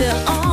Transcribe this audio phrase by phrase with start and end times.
[0.00, 0.43] heures en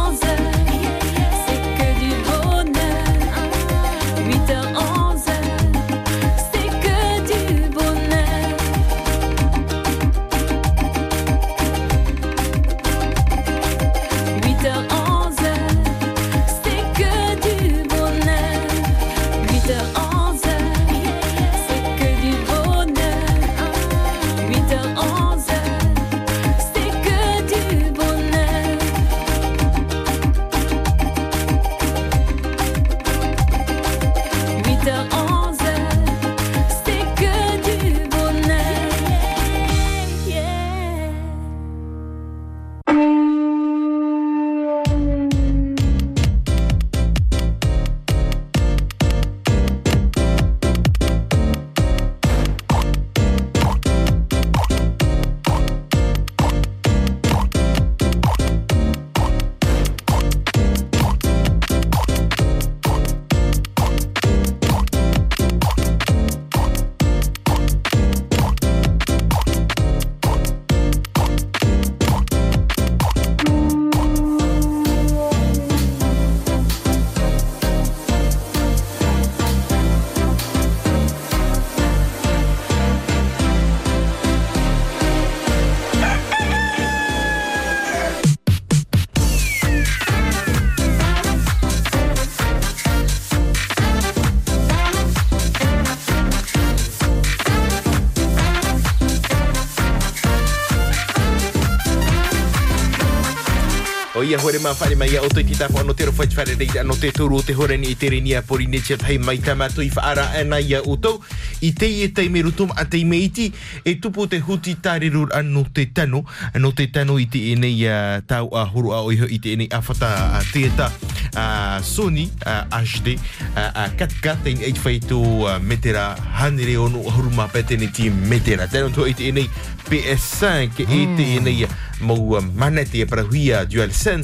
[104.31, 107.11] ia hore ma whare mai o te tita whano te rowhai whare reira no te
[107.11, 109.83] turu o te hore ni i te reni a pori ne tia tai mai tamato
[109.83, 111.19] i whaara ana ia o tau
[111.59, 113.51] i te i te me rutum a te me iti
[113.83, 116.23] e tupu te huti tārirur ano te tano
[116.55, 119.51] no te tano i te e nei a tau a huru a oiho i te
[119.51, 120.87] e nei a whata a teata
[121.35, 123.19] a Sony a HD
[123.55, 128.95] a 4K te i whai tō metera hanere ono huru ma petene ti metera tēnā
[128.95, 129.49] tō i te e nei
[129.91, 131.67] PS5 e te e nei
[132.01, 134.20] mau manete e parahuia DualSense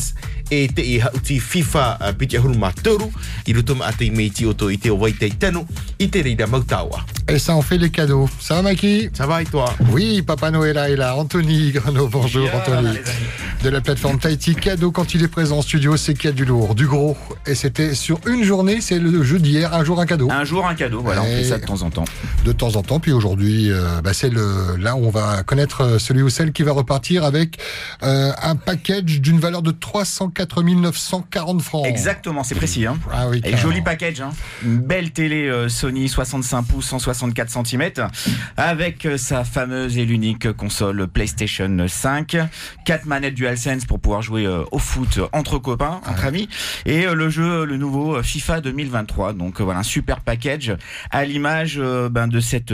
[0.51, 3.11] e te i hauti FIFA uh, piti ahuru mātoru
[3.45, 5.65] i ruto ma te meiti o to i te tanu
[5.99, 7.05] i te reira mautawa.
[7.29, 8.29] Et ça, on fait les cadeaux.
[8.39, 11.13] Ça va, Maki Ça va et toi Oui, Papa Noël est là.
[11.17, 12.99] Anthony Grano, bonjour yeah, Anthony.
[13.63, 14.55] De la plateforme Tahiti.
[14.55, 17.17] Cadeau, quand il est présent en studio, c'est qu'il y a du lourd, du gros.
[17.45, 20.31] Et c'était sur une journée, c'est le jeu d'hier, un jour un cadeau.
[20.31, 22.05] Un jour un cadeau, voilà, et on fait ça de temps en temps.
[22.45, 25.99] De temps en temps, puis aujourd'hui, euh, bah, c'est le là où on va connaître
[25.99, 27.57] celui ou celle qui va repartir avec
[28.03, 31.85] euh, un package d'une valeur de 304 940 francs.
[31.85, 32.85] Exactement, c'est précis.
[32.85, 32.97] Hein.
[33.09, 34.19] Ah oui, et joli package.
[34.19, 34.31] Hein.
[34.65, 37.91] Une belle télé euh, Sony 65 pouces, 164 cm,
[38.57, 42.35] avec euh, sa fameuse et l'unique console PlayStation 5,
[42.83, 46.49] quatre manettes DualSense pour pouvoir jouer euh, au foot entre copains, entre amis,
[46.85, 49.31] et euh, le jeu, le nouveau FIFA 2023.
[49.33, 50.75] Donc voilà, un super package
[51.11, 51.79] à l'image
[52.11, 52.73] ben, de cette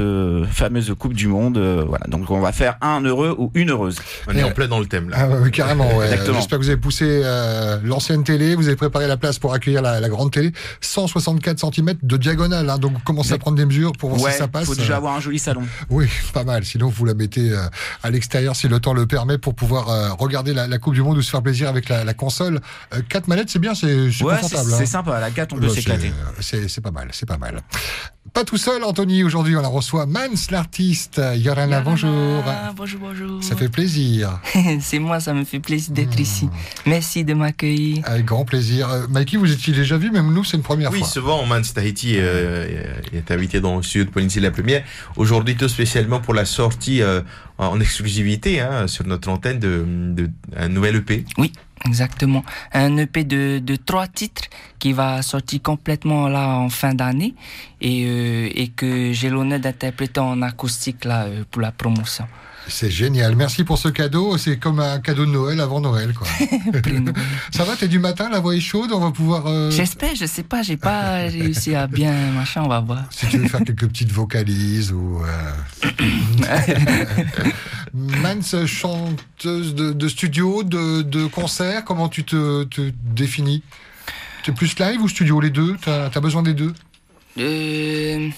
[0.49, 1.59] fameuse Coupe du Monde.
[1.87, 3.99] voilà, donc on va faire un heureux ou une heureuse.
[4.27, 5.17] On est en plein dans le thème là.
[5.19, 5.95] Ah, oui, carrément.
[5.95, 6.07] Ouais.
[6.33, 9.81] J'espère que vous avez poussé euh, l'ancienne télé, vous avez préparé la place pour accueillir
[9.81, 10.51] la, la grande télé.
[10.81, 14.37] 164 cm de diagonale, hein, donc commencez à prendre des mesures pour voir ouais, si
[14.37, 14.63] ça passe.
[14.63, 15.63] Il faut déjà avoir un joli salon.
[15.89, 16.65] Oui, pas mal.
[16.65, 17.65] Sinon, vous la mettez euh,
[18.03, 21.01] à l'extérieur si le temps le permet pour pouvoir euh, regarder la, la, Coupe du
[21.01, 22.59] Monde ou se faire plaisir avec la, la console.
[22.93, 24.69] Euh, 4 manettes, c'est bien, c'est ouais, confortable.
[24.69, 24.85] C'est hein.
[24.85, 26.11] sympa, la 4, on peut s'éclater.
[26.39, 27.61] C'est pas mal, c'est pas mal.
[28.33, 29.23] Pas tout seul, Anthony.
[29.23, 31.21] Aujourd'hui, on la reçoit Mans, l'artiste.
[31.35, 32.43] Yorana, bonjour.
[32.75, 33.43] Bonjour, bonjour.
[33.43, 34.39] Ça fait plaisir.
[34.81, 36.21] c'est moi, ça me fait plaisir d'être mmh.
[36.21, 36.49] ici.
[36.87, 38.01] Merci de m'accueillir.
[38.07, 38.89] Avec grand plaisir.
[38.89, 41.07] Euh, Mikey, vous étiez déjà vu, même nous, c'est une première oui, fois.
[41.07, 44.83] Oui, souvent, Mans Tahiti euh, est invité dans le studio de Police la première.
[45.15, 47.21] Aujourd'hui, tout spécialement pour la sortie euh,
[47.59, 51.23] en exclusivité hein, sur notre antenne de, de un nouvel EP.
[51.37, 51.53] Oui.
[51.85, 52.43] Exactement.
[52.73, 54.43] Un EP de, de trois titres
[54.79, 57.35] qui va sortir complètement là en fin d'année
[57.81, 62.25] et, euh, et que j'ai l'honneur d'interpréter en acoustique là euh, pour la promotion.
[62.67, 63.35] C'est génial.
[63.35, 64.37] Merci pour ce cadeau.
[64.37, 66.25] C'est comme un cadeau de Noël avant Noël, quoi.
[67.51, 69.47] Ça va, t'es du matin, la voix est chaude, on va pouvoir.
[69.47, 69.69] Euh...
[69.69, 73.03] J'espère, je sais pas, j'ai pas réussi à bien machin, on va voir.
[73.09, 75.21] Si tu veux faire quelques petites vocalises ou.
[77.93, 82.65] Mans, chanteuse de, studio, de, de, concert, comment tu te,
[83.03, 83.61] définis?
[84.43, 85.77] Tu es plus live ou studio, les deux?
[85.81, 86.73] T'as as besoin des deux?
[87.37, 88.29] Euh...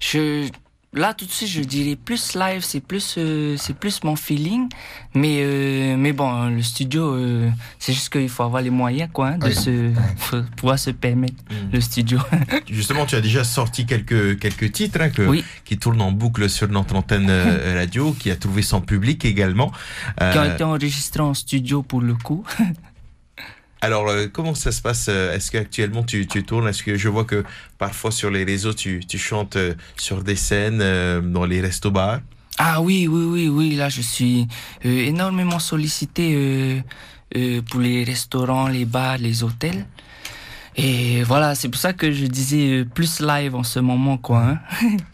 [0.00, 0.48] Je
[0.94, 4.68] là tout de suite je dirais plus live, c'est plus euh, c'est plus mon feeling,
[5.14, 9.28] mais euh, mais bon le studio euh, c'est juste qu'il faut avoir les moyens quoi
[9.28, 9.54] hein, de Oui.
[9.54, 11.72] se faut pouvoir se permettre Mm.
[11.72, 12.18] le studio.
[12.70, 15.44] Justement, tu as déjà sorti quelques, quelques titres hein, que, Oui.
[15.64, 19.72] qui tournent en boucle sur notre antenne euh, radio, qui a trouvé son public également.
[20.20, 22.44] Euh, qui ont été enregistrés en studio pour le coup.
[23.84, 26.66] alors, euh, comment ça se passe euh, Est-ce qu'actuellement tu, tu tournes?
[26.68, 27.44] Est-ce que je vois que
[27.78, 32.20] parfois sur les réseaux, tu, tu chantes euh, sur des scènes, euh, dans les restos-bars
[32.58, 34.46] Ah oui, oui, oui, oui, là je suis
[34.84, 36.80] euh, énormément sollicité euh,
[37.36, 39.86] euh, pour les restaurants, les bars, les hôtels.
[40.76, 44.40] Et voilà, c'est pour ça que je disais euh, plus live en ce moment, quoi.
[44.40, 44.58] hein.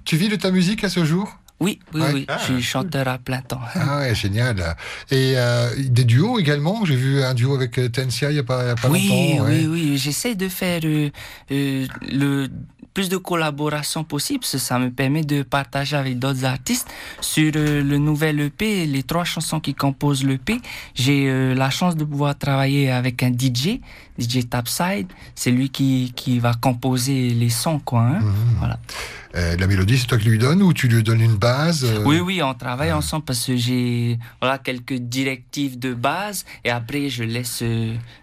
[0.05, 1.37] Tu vis de ta musique à ce jour?
[1.61, 2.11] Oui, oui, Ouais.
[2.15, 2.39] oui, Ah.
[2.39, 3.61] je suis chanteur à plein temps.
[3.75, 4.77] Ah ouais, génial.
[5.11, 6.85] Et euh, des duos également?
[6.87, 8.89] J'ai vu un duo avec euh, Tensia il n'y a pas, il y a pas
[8.89, 9.45] oui, longtemps.
[9.45, 9.59] ouais.
[9.61, 11.11] oui, oui, j'essaie de faire euh,
[11.53, 12.49] euh, le
[12.95, 16.89] plus de collaborations possible, parce que ça me permet de partager avec d'autres artistes.
[17.21, 20.61] Sur euh, le nouvel EP, les trois chansons qui composent l'EP,
[20.95, 23.81] j'ai euh, la chance de pouvoir travailler avec un DJ,
[24.19, 25.07] DJ Tapside.
[25.35, 28.03] C'est lui qui, qui va composer les sons, quoi.
[28.03, 28.21] hein.
[28.21, 28.35] Mhm.
[28.59, 28.79] Voilà.
[29.37, 32.19] Euh, la mélodie, c'est toi qui lui donnes ou tu lui donnes une base Oui,
[32.19, 37.23] oui, on travaille ensemble parce que j'ai voilà quelques directives de base et après je
[37.23, 37.63] laisse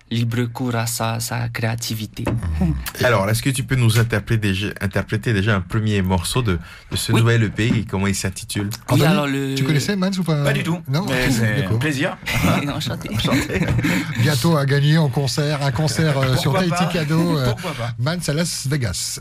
[0.10, 2.24] libre cours à sa, sa créativité.
[3.04, 6.60] Alors, est-ce que tu peux nous interpréter déjà, interpréter déjà un premier morceau de,
[6.92, 7.20] de ce Oui.
[7.22, 8.70] nouvel EP et comment il s'intitule?
[8.90, 9.56] Oui, Anthony, alors le.
[9.56, 10.44] Tu connaissais Mans ou pas?
[10.44, 10.80] Pas du tout.
[10.88, 12.18] Non, c'est un plaisir.
[12.74, 13.10] Enchanté.
[14.20, 16.86] Bientôt à gagner en concert, un concert euh, sur Tahiti pas?
[16.88, 17.38] Cadeau.
[17.38, 17.94] euh, Pourquoi pas?
[18.00, 19.20] Mans à Las Vegas.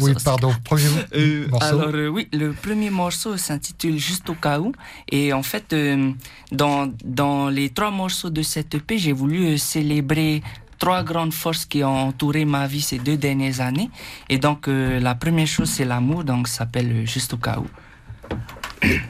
[0.00, 0.52] Ou oui, pardon.
[0.64, 0.82] Premier
[1.14, 1.66] Euh, morceau.
[1.66, 4.72] alors euh, oui, le premier morceau s'intitule Juste au cas où.
[5.10, 6.10] Et en fait, euh,
[6.50, 10.42] dans, dans les trois morceaux de cette EP, j'ai voulu euh, célébrer
[10.78, 13.88] trois grandes forces qui ont entouré ma vie ces deux dernières années.
[14.28, 17.58] Et donc, euh, la première chose, c'est l'amour, donc ça s'appelle euh, Juste au cas
[17.58, 17.66] où.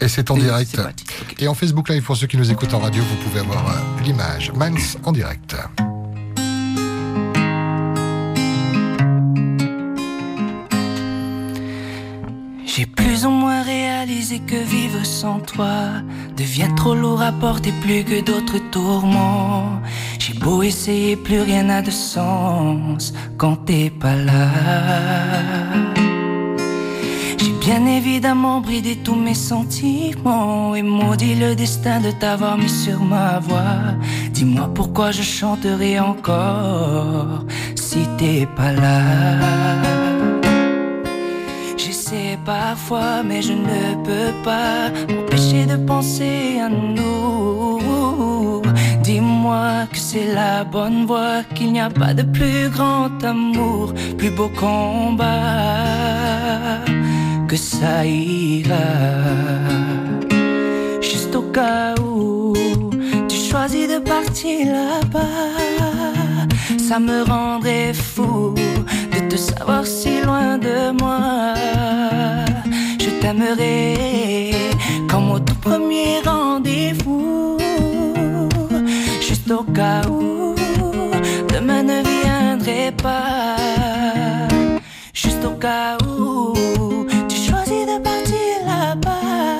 [0.00, 0.79] Et c'est en Et direct.
[1.41, 3.65] Et en Facebook Live, pour ceux qui nous écoutent en radio, vous pouvez avoir
[4.05, 4.53] l'image.
[4.53, 4.71] Mans
[5.03, 5.56] en direct.
[12.75, 15.89] J'ai plus ou moins réalisé que vivre sans toi
[16.39, 19.83] devient trop lourd à porter plus que d'autres tourments.
[20.19, 24.49] J'ai beau essayer, plus rien n'a de sens quand t'es pas là.
[27.37, 33.05] J'ai bien évidemment bridé tous mes sentiments et maudit le destin de t'avoir mis sur
[33.05, 33.99] ma voie.
[34.31, 40.12] Dis-moi pourquoi je chanterai encore si t'es pas là.
[42.44, 48.62] Parfois, mais je ne peux pas m'empêcher de penser à nous.
[49.03, 54.31] Dis-moi que c'est la bonne voie, qu'il n'y a pas de plus grand amour, plus
[54.31, 55.25] beau combat,
[57.47, 58.75] que ça ira.
[61.00, 62.55] Juste au cas où
[63.29, 66.49] tu choisis de partir là-bas,
[66.79, 68.55] ça me rendrait fou
[69.32, 71.55] te savoir si loin de moi.
[73.00, 74.52] Je t'aimerais
[75.08, 77.56] comme au tout premier rendez-vous,
[79.26, 80.55] juste au cas où
[81.55, 83.56] demain ne viendrait pas,
[85.14, 86.55] juste au cas où
[87.31, 89.58] tu choisis de partir là-bas.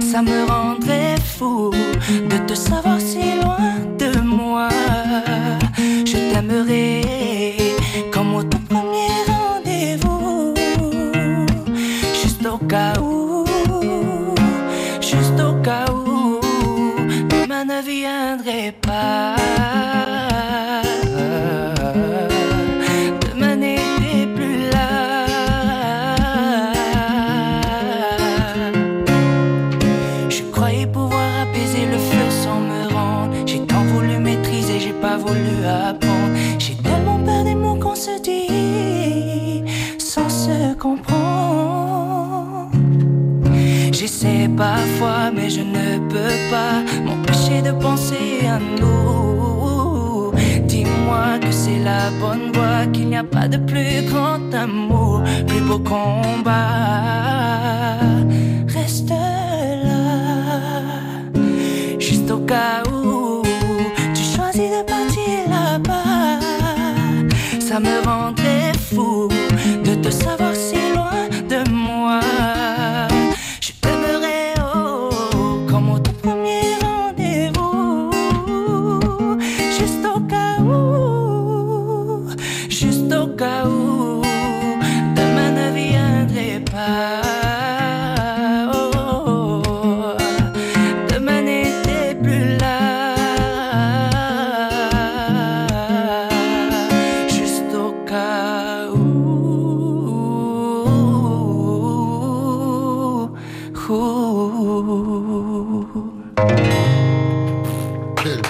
[0.00, 1.72] Ça me rendrait fou
[2.30, 4.68] de te savoir si loin de moi.
[6.06, 7.03] Je t'aimerais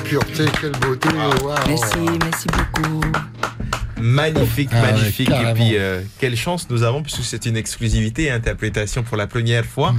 [0.04, 1.08] pureté, quelle beauté.
[1.42, 1.56] waouh.
[1.66, 3.33] Merci, merci beaucoup.
[4.00, 5.30] Magnifique, Ah ouais, magnifique.
[5.30, 9.64] Et puis, euh, quelle chance nous avons, puisque c'est une exclusivité, interprétation pour la première
[9.64, 9.98] fois, Hmm.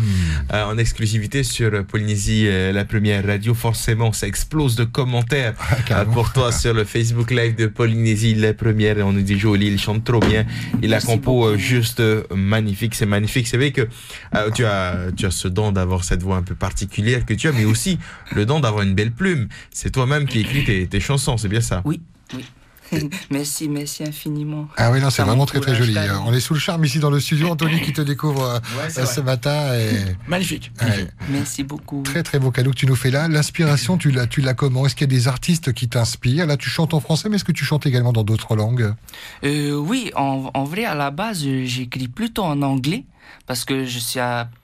[0.54, 3.54] euh, en exclusivité sur Polynésie, euh, la première radio.
[3.54, 5.54] Forcément, ça explose de commentaires
[5.90, 8.98] Ah, euh, pour toi sur le Facebook Live de Polynésie, la première.
[8.98, 10.46] Et on nous dit joli, il chante trop bien.
[10.82, 11.62] Et la compo, euh, beaucoup.
[11.62, 13.48] juste euh, magnifique, c'est magnifique.
[13.48, 13.88] C'est vrai que
[14.36, 17.48] euh, tu, as, tu as ce don d'avoir cette voix un peu particulière que tu
[17.48, 17.98] as, mais aussi
[18.36, 19.48] le don d'avoir une belle plume.
[19.72, 21.82] C'est toi-même qui écris tes, tes chansons, c'est bien ça?
[21.86, 22.02] Oui,
[22.34, 22.44] oui.
[23.32, 24.68] merci, merci infiniment.
[24.78, 25.96] Ah oui, non, c'est vraiment très très joli.
[26.26, 27.50] On est sous le charme ici dans le studio.
[27.50, 29.74] Anthony qui te découvre euh, Ouais, euh, ce matin.
[29.76, 30.16] Et...
[30.28, 30.72] Magnifique.
[30.82, 32.04] Ouais, Merci beaucoup.
[32.04, 33.28] très très beau cadeau que tu nous fais là.
[33.28, 34.86] L'inspiration, tu l'as, tu l'as comment?
[34.86, 36.48] Est-ce qu'il y a des artistes qui t'inspirent?
[36.48, 38.94] Là, tu chantes en français, mais est-ce que tu chantes également dans d'autres langues?
[39.44, 43.06] Euh, oui, en, en vrai, à la base, j'écris plutôt en anglais
[43.48, 44.20] parce que je suis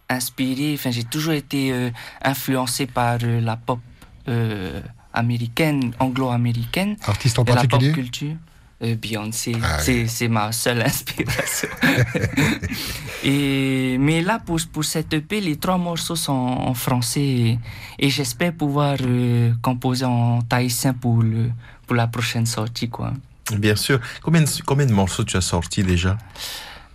[0.09, 1.89] inspiré, enfin, j'ai toujours été euh,
[2.23, 3.79] influencé par euh, la pop
[4.27, 4.81] euh,
[5.13, 8.35] américaine, anglo-américaine, Artiste en et la pop particulier culture.
[8.83, 10.07] Euh, Beyoncé, Ah oui.
[10.07, 11.67] c'est, ma seule inspiration.
[13.23, 17.59] et, mais là, pour, pour cette EP, les trois morceaux sont en français et,
[17.99, 21.51] et j'espère pouvoir euh, composer en tahitien pour, le,
[21.85, 22.89] pour la prochaine sortie.
[22.89, 23.13] Quoi.
[23.55, 23.99] Bien sûr.
[24.23, 26.17] Combien de, combien de morceaux tu as sortis déjà?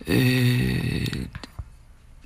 [0.08, 1.04] Euh,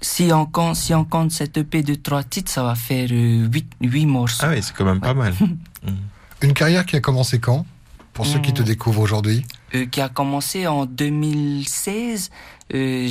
[0.00, 3.46] si, on compte, si on compte cette EP de trois titres, ça va faire euh,
[3.52, 4.44] huit, huit morceaux.
[4.46, 5.34] Ah oui, c'est quand même pas mal.
[6.42, 7.66] Une carrière qui a commencé quand?
[8.12, 8.64] Pour ceux qui te Hmm.
[8.66, 9.44] découvrent aujourd'hui?
[9.74, 12.30] Euh, qui a commencé en 2016.
[12.74, 13.08] Euh,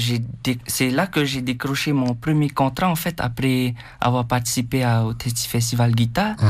[0.68, 5.14] c'est là que j'ai décroché mon premier contrat, en fait, après avoir participé à- au
[5.48, 6.36] Festival Guitare.
[6.42, 6.50] Mhm.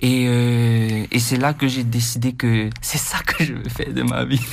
[0.00, 3.92] Et, euh, et c'est là que j'ai décidé que c'est ça que je veux faire
[3.92, 4.40] de ma vie.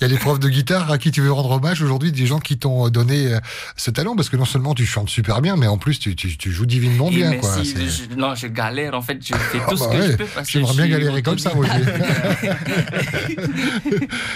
[0.00, 2.26] Il y a des profs de guitare à qui tu veux rendre hommage aujourd'hui, des
[2.26, 3.36] gens qui t'ont euh, donné
[3.76, 6.36] ce talent, parce que non seulement tu chantes super bien, mais en plus tu, tu,
[6.36, 7.30] tu joues divinement Et bien.
[7.30, 7.52] mais Quoi.
[7.64, 9.98] si C'est- je- non, je galère, en fait, je fais Ah tout ce bah que
[10.00, 10.26] ouais, je peux.
[10.46, 11.66] J'aimerais bien galérer comme ça, moi.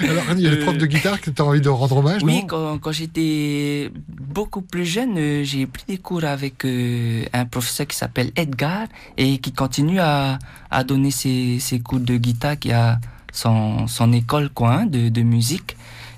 [0.02, 2.22] Alors, il y a des profs de guitare que tu as envie de rendre hommage,
[2.24, 2.78] Oui, non?
[2.84, 7.96] Quand, j'étais beaucoup plus jeune, euh, j'ai pris des cours avec euh, un professeur qui
[7.96, 8.86] s'appelle Edgar
[9.16, 10.38] et qui continue à,
[10.70, 12.98] à donner ses, ses cours de guitare, qui a
[13.32, 15.76] son, son école quoi, hein, de, de musique.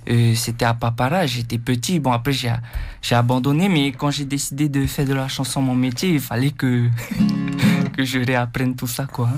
[0.08, 1.98] Euh, C'était à Papara, j'étais petit.
[2.00, 6.10] Bon, après, j'ai abandonné, mais quand j'ai décidé de faire de la chanson mon métier,
[6.10, 6.88] il fallait que,
[7.96, 9.06] que je réapprenne tout ça.
[9.06, 9.30] quoi.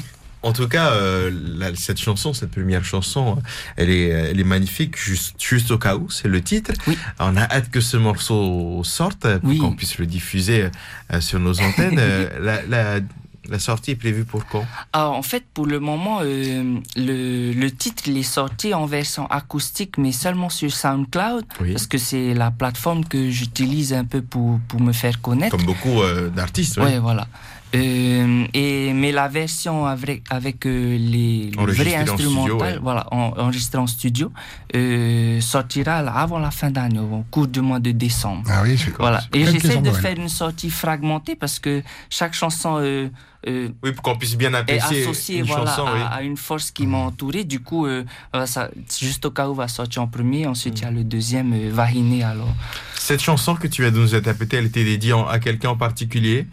[0.43, 3.39] En tout cas, euh, la- cette chanson, cette première chanson,
[3.77, 4.97] elle est, elle est magnifique.
[4.97, 6.73] Juste, juste au cas où, c'est le titre.
[6.87, 6.97] Oui.
[7.19, 9.59] On a hâte que ce morceau sorte pour Oui.
[9.59, 10.69] qu'on puisse le diffuser
[11.13, 11.99] euh, sur nos antennes.
[11.99, 13.01] Euh, la, la,
[13.49, 14.65] la sortie est prévue pour quand?
[14.93, 19.27] Ah, en fait, pour le moment, euh, le, le titre il est sorti en version
[19.27, 21.73] acoustique, mais seulement sur SoundCloud, Oui.
[21.73, 25.57] parce que c'est la plateforme que j'utilise un peu pour, pour me faire connaître.
[25.57, 25.99] Comme beaucoup
[26.37, 26.77] d'artistes.
[26.77, 26.85] oui.
[26.85, 27.27] Ouais, voilà.
[27.75, 32.79] Euh, et, mais la version avec, avec euh, les, les Enregistrée vrais instrumentales, ouais.
[32.83, 34.33] voilà, en, enregistré en studio,
[34.75, 38.45] euh, sortira avant la fin d'année, au cours du mois de décembre.
[38.49, 39.23] Ah oui, je Voilà.
[39.35, 43.09] Et j'essaie de faire une sortie fragmentée parce que chaque chanson euh,
[43.47, 45.87] euh, Oui, pour qu'on puisse bien apprécier associé une voilà, chanson.
[45.87, 46.01] à, oui.
[46.11, 47.45] à une force qui m'a entouré.
[47.45, 48.05] Du coup, euh,
[48.47, 50.47] ça, juste au cas où va sortir en premier.
[50.47, 52.25] Ensuite, il y a le deuxième, euh, Vahiné.
[52.25, 52.53] Alors,
[52.95, 56.47] Cette chanson que tu vas nous interpréter, elle était dédiée à quelqu'un en particulier?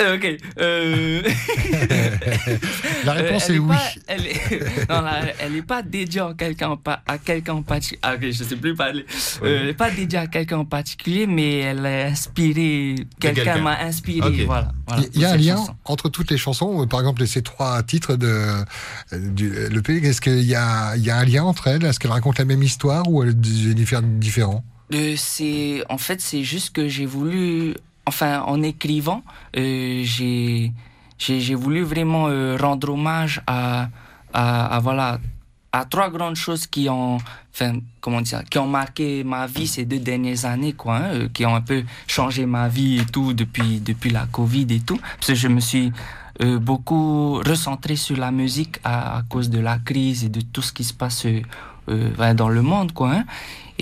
[0.00, 0.36] Euh, ok.
[0.60, 1.22] euh,
[3.04, 3.68] La euh, réponse elle est oui.
[3.68, 6.76] Pas, elle est, non, là, elle n'est pas dédiée quelqu'un
[7.06, 8.00] à quelqu'un en particulier.
[8.02, 9.04] Ah, ok, je sais plus parler.
[9.42, 12.94] Euh, elle n'est pas dédiée à quelqu'un en particulier, mais elle a inspiré.
[13.20, 14.44] Quelqu'un m'a inspiré.
[14.44, 14.72] Voilà.
[14.86, 17.82] voilà, Il y a un lien entre toutes les chansons, euh, par exemple ces trois
[17.82, 18.64] titres de euh,
[19.12, 20.04] du le pays.
[20.04, 21.84] Est-ce qu'il y a, il y a un lien entre elles?
[21.84, 26.42] Est-ce qu'elles racontent la même histoire ou elles diffèrent différents Euh, c'est en fait c'est
[26.42, 27.74] juste que j'ai voulu
[28.06, 29.22] enfin en écrivant
[29.56, 30.72] euh, j'ai
[31.18, 33.88] j'ai voulu vraiment euh, rendre hommage à,
[34.32, 35.18] à voilà
[35.72, 37.18] à trois grandes choses qui ont
[37.52, 41.28] enfin comment dire qui ont marqué ma vie ces deux dernières années quoi hein, euh,
[41.32, 44.96] qui ont un peu changé ma vie et tout depuis depuis la Covid et tout.
[44.96, 45.92] Parce que je me suis
[46.62, 50.84] beaucoup recentré sur la musique à, cause de la crise et de tout ce qui
[50.84, 51.26] se passe
[51.90, 53.24] euh, dans le monde quoi hein.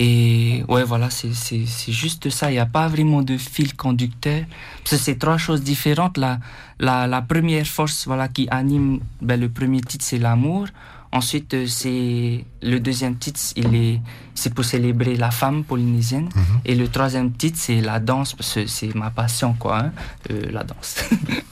[0.01, 2.49] Et ouais, voilà, c'est juste ça.
[2.49, 4.43] Il n'y a pas vraiment de fil conducteur.
[4.77, 6.17] Parce que c'est trois choses différentes.
[6.17, 6.39] La,
[6.79, 10.67] la, la première force voilà, qui anime ben, le premier titre, c'est l'amour.
[11.11, 13.99] Ensuite, euh, c'est le deuxième titre, il est
[14.35, 16.29] c'est pour célébrer la femme polynésienne.
[16.63, 19.91] Et le troisième titre, c'est la danse, parce que c'est ma passion, quoi, hein,
[20.31, 21.03] euh, la danse.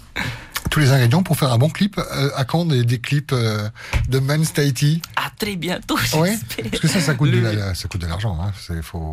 [0.70, 1.98] Tous les ingrédients pour faire un bon clip.
[1.98, 3.70] Euh, à quand des, des clips euh,
[4.10, 5.98] de Men's Tahiti à très bientôt.
[6.16, 6.38] Ouais,
[6.70, 8.38] parce que ça, ça coûte, de, la- ça coûte de l'argent.
[8.42, 8.52] Hein.
[8.60, 9.12] C'est faut...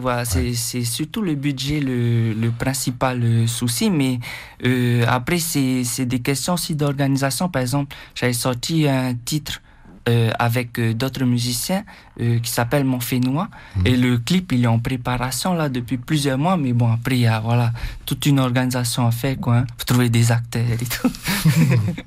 [0.00, 4.18] Voilà, c'est c'est surtout le budget le, le principal euh, souci, mais
[4.64, 7.48] euh, après c'est des questions aussi d'organisation.
[7.48, 9.60] Par exemple, j'avais sorti un titre
[10.38, 11.84] avec d'autres musiciens
[12.20, 13.86] euh, qui s'appelle Mon Fénois Mhm.
[13.86, 17.20] et le clip il est en préparation là depuis plusieurs mois, mais bon après il
[17.22, 17.72] y a voilà
[18.06, 19.56] toute une organisation à faire quoi.
[19.58, 19.66] Hein.
[19.78, 21.10] Faut trouver des acteurs et tout.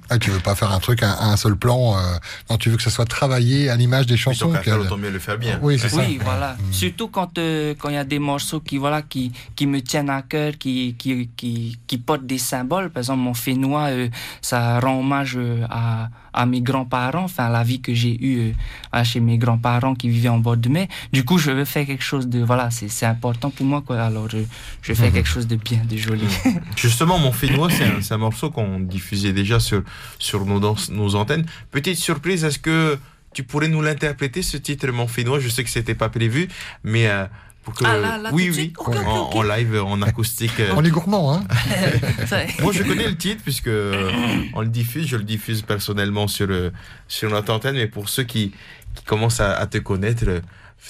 [0.10, 1.96] Ah, tu veux pas faire un truc à, à un seul plan.
[1.98, 2.02] euh,
[2.50, 4.52] non, tu veux que ça soit travaillé à l'image des chansons.
[4.52, 5.60] Puis faire, mieux le faire bien.
[5.62, 5.98] Oui, c'est ça.
[5.98, 6.58] Oui, voilà.
[6.72, 10.10] Surtout quand euh, quand il y a des morceaux qui voilà qui qui me tiennent
[10.10, 12.90] à cœur, qui qui qui, qui portent des symboles.
[12.90, 14.10] Par exemple, mon fénois, euh,
[14.42, 18.54] ça rend hommage euh, à à mes grands-parents, enfin à la vie que j'ai eue
[18.96, 20.88] euh, chez mes grands-parents qui vivaient en bord de mer.
[21.14, 24.02] Du coup, je veux faire quelque chose de voilà, c'est important pour moi quoi.
[24.02, 24.40] Alors je
[24.82, 26.26] je fais quelque chose de bien, de joli.
[26.76, 27.70] Justement, mon Fénois,
[28.02, 29.84] c'est un, morceau qu'on diffusait déjà sur,
[30.18, 31.46] sur nos, dans- nos antennes.
[31.72, 32.98] Petite surprise, est-ce que
[33.34, 36.48] tu pourrais nous l'interpréter, ce titre, mon Fénois Je sais que c'était pas prévu,
[36.84, 37.26] mais euh,
[37.64, 37.84] pour que.
[37.86, 40.60] Ah, là, là, oui, oui, en, live, en acoustique.
[40.60, 40.74] euh.
[40.76, 41.44] On est gourmand, hein
[42.62, 44.12] Moi, je connais le titre puisque euh,
[44.54, 45.08] on le diffuse.
[45.08, 46.72] Je le diffuse personnellement sur euh,
[47.08, 48.52] sur notre antenne, mais pour ceux qui,
[49.00, 50.42] qui commencent à, à te connaître, euh,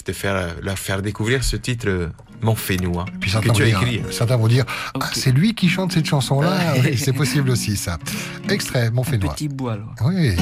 [0.04, 2.08] te faire euh, leur faire découvrir ce titre, euh,
[2.42, 4.02] mon Fénois, Puis que tu as dire, écrit.
[4.10, 4.64] certains vont dire.
[4.98, 6.74] Ah, c'est lui qui chante cette chanson-là.
[6.82, 7.98] Oui, c'est possible aussi, ça.
[8.48, 9.34] Extrait, mon Un fénois.
[9.34, 9.94] petit bout alors.
[10.02, 10.34] Oui.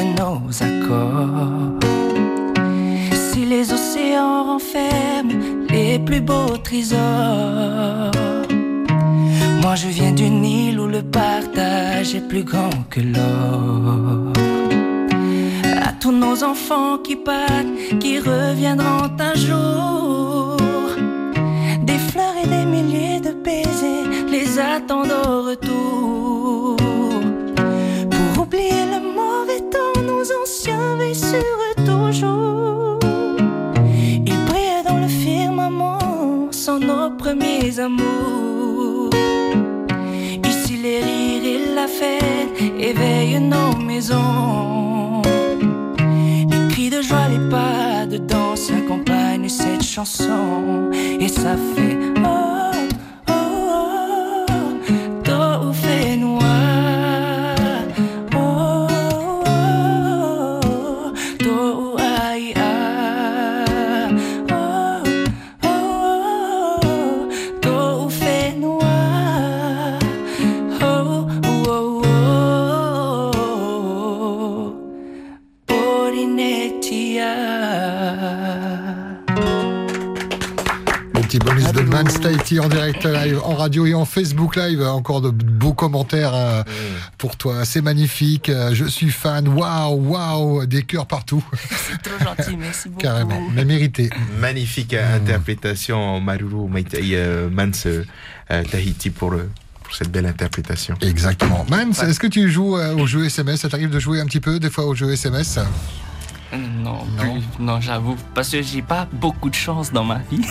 [0.00, 1.78] Nos accords.
[3.12, 8.10] Si les océans renferment les plus beaux trésors.
[9.62, 14.32] Moi je viens d'une île où le partage est plus grand que l'or.
[15.88, 20.56] À tous nos enfants qui partent, qui reviendront un jour.
[21.82, 26.21] Des fleurs et des milliers de baisers les attendent au retour.
[30.42, 32.98] Anciens veillent sur toujours.
[34.26, 39.10] Ils brillent dans le firmament, sont nos premiers amours.
[40.48, 45.22] Ici les rires et la fête éveillent nos maisons.
[46.50, 50.90] Les cris de joie, les pas de danse accompagnent cette chanson.
[50.92, 51.91] Et ça fait
[83.62, 84.82] radio et en Facebook live.
[84.82, 86.62] Encore de beaux commentaires euh,
[87.18, 87.64] pour toi.
[87.64, 88.48] C'est magnifique.
[88.48, 89.48] euh, Je suis fan.
[89.48, 90.66] Waouh, waouh.
[90.66, 91.42] Des cœurs partout.
[91.70, 93.00] C'est trop gentil, merci beaucoup.
[93.02, 93.40] Carrément.
[93.54, 94.10] Mais mérité.
[94.38, 98.04] Magnifique euh, interprétation, Maruru Mans euh,
[98.70, 99.30] Tahiti pour,
[99.82, 100.94] pour cette belle interprétation.
[101.00, 101.64] Exactement.
[101.70, 104.40] Man, est-ce que tu joues euh, aux jeux SMS Ça t'arrive de jouer un petit
[104.40, 105.58] peu des fois aux jeux SMS
[106.52, 107.40] Non, Non.
[107.58, 108.16] non, j'avoue.
[108.34, 110.42] Parce que j'ai pas beaucoup de chance dans ma vie.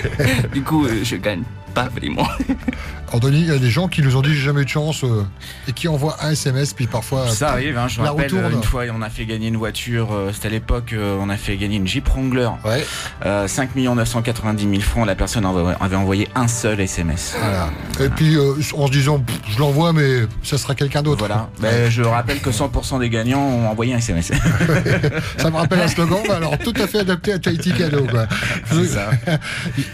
[0.52, 1.42] du coup, euh, je gagne
[1.76, 2.26] pas vraiment.
[3.12, 5.04] Anthony, il y a des gens qui nous ont dit j'ai jamais eu de chance
[5.04, 5.22] euh,
[5.68, 7.28] et qui envoient un SMS puis parfois.
[7.28, 8.44] Ça arrive, hein, je me rappelle retourne.
[8.46, 11.28] euh, une fois on a fait gagner une voiture, euh, c'était à l'époque euh, on
[11.30, 12.84] a fait gagner une Jeep Wrangler, Ouais.
[13.24, 17.36] euh, 5 990 000 francs, la personne avait envoyé un seul SMS.
[17.38, 17.68] Voilà.
[18.00, 21.18] Et puis euh, en se disant je l'envoie mais ça sera quelqu'un d'autre.
[21.20, 24.32] Voilà, Ben, je rappelle que 100% des gagnants ont envoyé un SMS.
[25.38, 28.06] Ça me rappelle un slogan, mais alors tout à fait adapté à Tahiti cadeau.
[28.10, 28.26] Quoi.
[28.70, 29.10] C'est ça.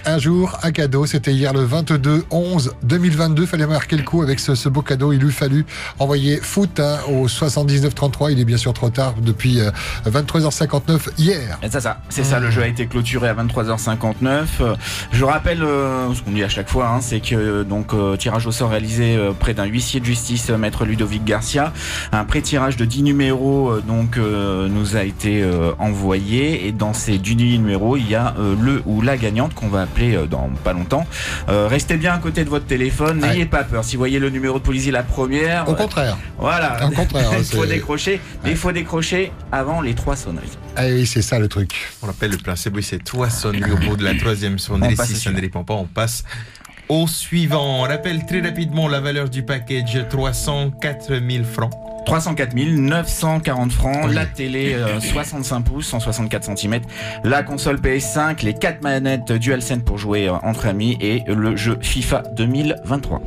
[0.07, 3.47] Un jour, un cadeau, c'était hier le 22 11 2022.
[3.47, 5.15] Fallait marquer le coup avec ce, beau cadeau?
[5.15, 5.65] Il lui fallu
[5.99, 8.33] envoyer foot hein, au 79 33.
[8.33, 9.71] Il est bien sûr trop tard depuis euh,
[10.07, 11.59] 23h59 hier.
[11.63, 14.27] Et ça, c'est ça, le jeu a été clôturé à 23h59.
[14.61, 14.75] Euh,
[15.13, 18.17] Je rappelle euh, ce qu'on dit à chaque fois, hein, c'est que euh, donc euh,
[18.19, 21.73] tirage au sort réalisé euh, près d'un huissier de justice, euh, maître Ludovic Garcia.
[22.13, 26.93] Un pré-tirage de 10 numéros euh, donc euh, nous a été euh, envoyé et dans
[26.93, 30.27] ces 10 numéros, il y a euh, le ou la gagnante qu'on va appeler euh,
[30.27, 31.07] dans pas longtemps.
[31.63, 33.31] Euh, restez bien à côté de votre téléphone, Ouais.
[33.31, 33.85] n'ayez pas peur.
[33.85, 36.19] Si vous voyez le numéro de police la première, Au euh, contraire.
[36.39, 40.59] voilà, Au contraire, il faut décrocher, mais il faut décrocher avant les trois sonneries.
[40.77, 41.75] Ah oui, c'est ça le truc.
[42.03, 44.97] On rappelle le principe, oui, c'est trois sonneries au bout de la troisième sonnerie.
[44.97, 46.25] Si ça ne répond pas, on passe
[46.89, 51.73] Au suivant, on rappelle très rapidement la valeur du package 304 000 francs.
[52.05, 54.15] 304 940 francs, Oui.
[54.15, 56.81] la télé euh, 65 pouces, 164 cm,
[57.25, 61.79] la console PS5, les 4 manettes DualSense pour jouer euh, entre amis et le jeu
[61.81, 63.23] FIFA 2023.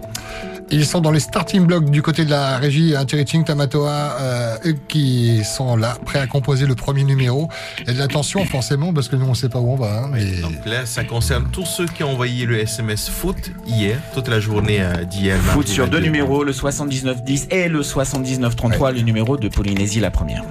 [0.72, 4.76] Ils sont dans les starting blocks du côté de la régie Interating Tamatoa, euh, eux
[4.88, 7.50] qui sont là, prêts à composer le premier numéro.
[7.82, 10.04] Il y a de l'attention forcément parce que nous on sait pas où on va.
[10.06, 10.42] hein, mais...
[10.42, 14.40] Donc là, ça concerne tous ceux qui ont envoyé le SMS foot hier, toute la
[14.40, 15.38] journée euh, d'hier.
[15.40, 16.06] Foot sur deux 22.
[16.06, 20.44] numéros, le 7910 et le 7933, le numéro de Polynésie la première.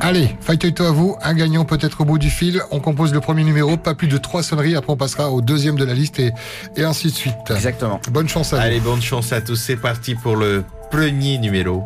[0.00, 2.60] Allez, fight à vous, un gagnant peut-être au bout du fil.
[2.70, 4.76] On compose le premier numéro, pas plus de trois sonneries.
[4.76, 6.32] Après on passera au deuxième de la liste et,
[6.76, 7.34] et ainsi de suite.
[7.50, 8.00] Exactement.
[8.10, 8.62] Bonne chance à vous.
[8.62, 9.56] Allez, bonne chance à tous.
[9.56, 11.84] C'est parti pour le premier numéro.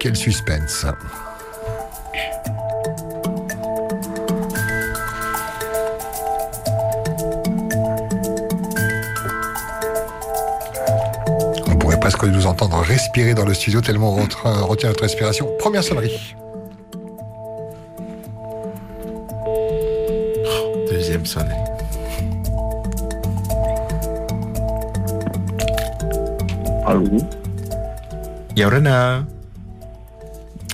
[0.00, 0.84] Quel suspense.
[11.66, 15.48] On pourrait presque nous entendre respirer dans le studio tellement on ret- retient notre respiration.
[15.58, 16.34] Première sonnerie.
[21.22, 22.72] Deuxième sonnerie.
[26.86, 27.18] Allô?
[28.56, 29.24] Yorana,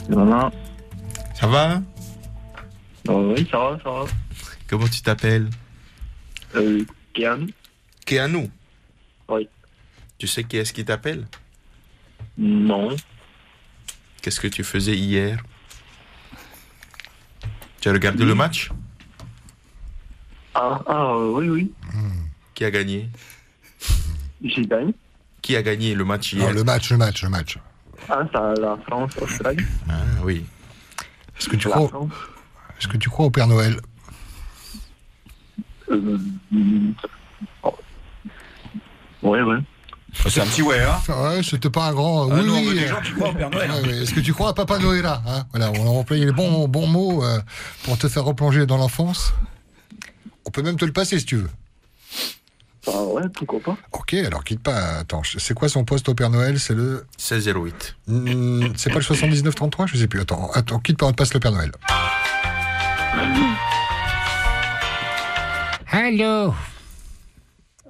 [0.08, 0.50] Voilà.
[1.34, 1.82] ça va?
[3.08, 4.04] Euh, oui, ça va, ça va.
[4.68, 5.48] Comment tu t'appelles?
[6.56, 6.84] Euh,
[7.14, 7.46] Kian
[8.06, 8.50] Keanu?
[9.28, 9.48] Oui.
[10.18, 11.26] Tu sais qui est-ce qui t'appelle?
[12.38, 12.96] Non.
[14.22, 15.42] Qu'est-ce que tu faisais hier?
[17.80, 18.70] Tu as regardé le match?
[20.60, 21.72] Ah, ah euh, oui, oui.
[22.54, 23.08] Qui a gagné
[24.42, 24.92] J'ai gagné.
[25.40, 27.58] Qui a gagné le match Non, hier le match, le match, le match.
[28.08, 29.64] Ah, c'est la France, Australie.
[29.88, 29.94] Ah
[30.24, 30.44] oui.
[31.38, 31.88] Est-ce que tu crois,
[32.80, 33.76] est-ce que tu crois au Père Noël
[35.90, 36.18] Euh,
[37.62, 37.74] oh.
[39.22, 39.58] Ouais, ouais.
[40.12, 42.26] C'est un petit ouais, hein Ouais, c'était pas un grand.
[42.26, 42.64] oui, Ah, oui.
[42.68, 43.70] veut des euh, gens qui croient au Père Noël.
[43.70, 43.80] hein.
[43.82, 44.02] Ouais, ouais.
[44.02, 45.44] Est-ce que tu crois à Papa Noël là hein?
[45.52, 47.38] Voilà, on a employé les bons, bons mots euh,
[47.84, 49.32] pour te faire replonger dans l'enfance.
[50.46, 51.50] On peut même te le passer si tu veux.
[52.86, 53.76] Ah, ouais, pourquoi pas.
[53.92, 54.98] Ok, alors quitte pas.
[55.00, 57.04] Attends, c'est quoi son poste au Père Noël C'est le.
[57.18, 57.96] 1608.
[58.06, 60.20] Hmm, c'est pas le 7933 Je sais plus.
[60.20, 61.70] Attends, attends, quitte pas, on te passe le Père Noël.
[65.90, 66.54] Allô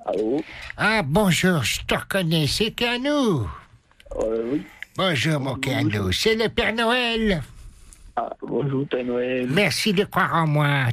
[0.07, 0.43] Allô
[0.77, 3.49] Ah, bonjour, je te reconnais, c'est Canou.
[4.21, 4.63] euh, Oui.
[4.97, 7.43] Bonjour, mon Canou, c'est le Père Noël.
[8.21, 9.47] Ah, bonjour, Noël.
[9.49, 10.87] Merci de croire en moi,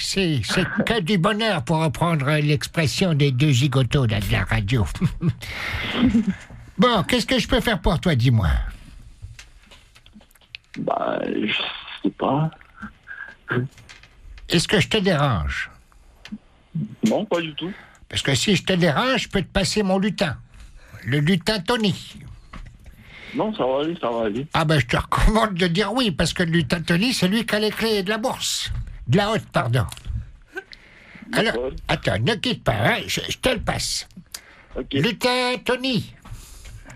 [0.00, 4.84] sais, c'est que du bonheur pour reprendre l'expression des deux gigotos là, de la radio.
[6.78, 8.48] bon, qu'est-ce que je peux faire pour toi, dis-moi?
[10.80, 11.52] Bah, je
[12.02, 12.50] sais pas.
[14.48, 15.70] Est-ce que je te dérange?
[17.06, 17.72] Non, pas du tout.
[18.08, 20.36] Parce que si je te dérange, je peux te passer mon lutin.
[21.04, 21.94] Le lutin Tony.
[23.34, 24.46] Non, ça va aller, ça va aller.
[24.52, 27.46] Ah ben, je te recommande de dire oui, parce que le lutin Tony, c'est lui
[27.46, 28.70] qui a les clés de la bourse.
[29.08, 29.86] De la haute, pardon.
[31.32, 31.54] Alors,
[31.88, 34.06] attends, ne quitte pas, hein, je, je te le passe.
[34.76, 34.92] Ok.
[34.92, 36.12] Lutin Tony,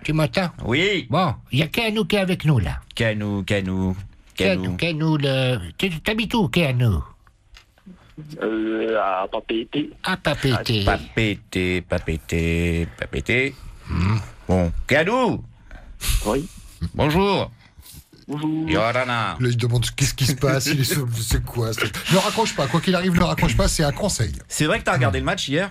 [0.05, 0.51] tu m'entends?
[0.65, 2.81] Oui, Bon, il y a Keanu qui est avec nous, là.
[2.95, 3.97] Canou, Canou,
[4.35, 4.77] Keanu, Canou.
[4.77, 5.59] Keanu, le...
[5.79, 6.99] Tu t'habites où, Keanu?
[8.43, 9.91] Euh, à Papété.
[10.05, 10.85] Ah, papété.
[10.85, 13.55] Pas pété, pas pété, pas pété.
[14.49, 15.43] Bon, Canou,
[16.27, 16.49] Oui.
[16.95, 17.51] bonjour.
[18.29, 18.69] Bonjour.
[18.69, 19.37] Yorana.
[19.39, 20.67] Là, il demande qu'est-ce qui se passe.
[20.67, 20.85] il est-
[21.21, 22.67] C'est quoi c'est- Ne raccroche pas.
[22.67, 23.69] Quoi qu'il arrive, ne raccroche pas.
[23.69, 24.33] C'est un conseil.
[24.49, 25.71] C'est vrai que t'as regardé le match hier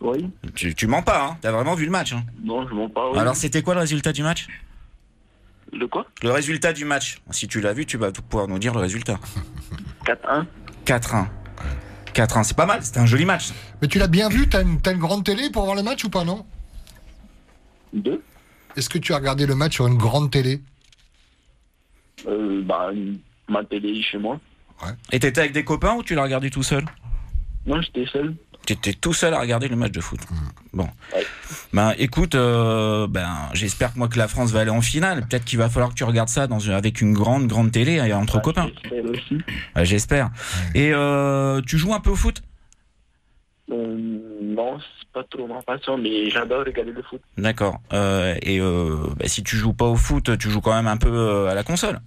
[0.00, 0.28] Oui.
[0.56, 3.10] tu, tu mens pas, hein T'as vraiment vu le match, hein Non, je mens pas.
[3.12, 3.18] Oui.
[3.18, 4.48] Alors, c'était quoi le résultat du match
[5.72, 7.20] De quoi Le résultat du match.
[7.30, 9.20] Si tu l'as vu, tu vas pouvoir nous dire le résultat.
[10.04, 10.46] 4-1
[10.84, 11.26] 4-1.
[12.12, 13.50] 4-1, c'est pas mal, c'était un joli match.
[13.80, 16.04] Mais tu l'as bien vu T'as une, t'as une grande télé pour voir le match
[16.04, 16.44] ou pas, non?
[17.94, 18.20] 2
[18.76, 20.60] Est-ce que tu as regardé le match sur une grande télé
[22.26, 22.90] euh, Bah,
[23.48, 24.38] ma télé chez moi.
[25.12, 26.84] Et t'étais avec des copains ou tu l'as regardé tout seul
[27.66, 28.34] Non, j'étais seul.
[28.66, 30.20] T'étais tout seul à regarder le match de foot.
[30.72, 30.88] Bon.
[31.14, 31.26] Ouais.
[31.72, 35.26] Ben écoute, euh, ben j'espère que moi que la France va aller en finale.
[35.26, 37.94] Peut-être qu'il va falloir que tu regardes ça dans une- avec une grande grande télé
[37.94, 38.70] et entre Ah, copains.
[38.82, 39.38] J'espère aussi.
[39.74, 40.30] Ouais, j'espère.
[40.76, 42.40] Et euh, tu joues un peu au foot?
[42.40, 42.51] Euh,
[43.68, 47.20] non, c'est pas trop ma passion, mais j'adore regarder le foot.
[47.38, 47.80] D'accord.
[47.92, 50.96] Euh, et euh, ben, si tu joues pas au foot, tu joues quand même un
[50.96, 52.00] peu euh, à la console.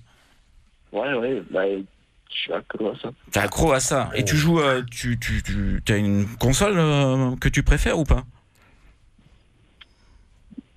[0.91, 3.09] Ouais, ouais, bah, je suis accro à ça.
[3.31, 4.11] T'es accro à ça.
[4.15, 5.41] Et tu joues, euh, tu, tu,
[5.83, 8.23] tu as une console euh, que tu préfères ou pas?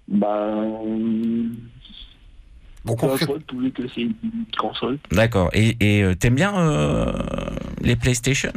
[0.09, 1.49] Bah, euh,
[2.85, 4.15] Bon, pourvu que c'est une
[4.57, 4.99] console.
[5.11, 5.51] D'accord.
[5.53, 7.13] Et et, euh, t'aimes bien euh,
[7.83, 8.53] les PlayStation?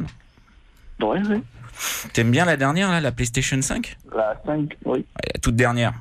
[1.01, 1.41] Ouais, ouais.
[2.13, 5.05] T'aimes bien la dernière, là, la PlayStation 5 La 5, oui.
[5.33, 5.93] La toute dernière.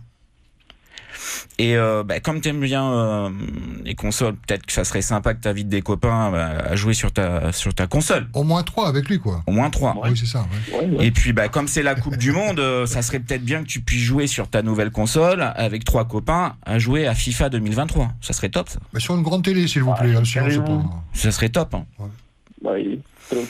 [1.59, 3.31] Et euh, bah, comme t'aimes bien euh,
[3.85, 7.13] les consoles, peut-être que ça serait sympa que t'invites des copains bah, à jouer sur
[7.13, 8.27] ta, sur ta console.
[8.33, 9.43] Au moins trois avec lui, quoi.
[9.47, 9.95] Au moins trois.
[10.03, 10.47] Oui, c'est ça.
[10.73, 10.79] ouais.
[10.79, 11.07] Ouais, ouais.
[11.07, 13.69] Et puis, bah, comme c'est la Coupe du Monde, euh, ça serait peut-être bien que
[13.69, 18.13] tu puisses jouer sur ta nouvelle console avec trois copains à jouer à FIFA 2023.
[18.23, 18.79] Ça serait top, ça.
[18.95, 20.15] Mais sur une grande télé, s'il vous plaît.
[20.17, 20.85] hein, sinon, c'est carrément.
[20.85, 21.75] pas- Ça serait top.
[21.75, 21.85] hein.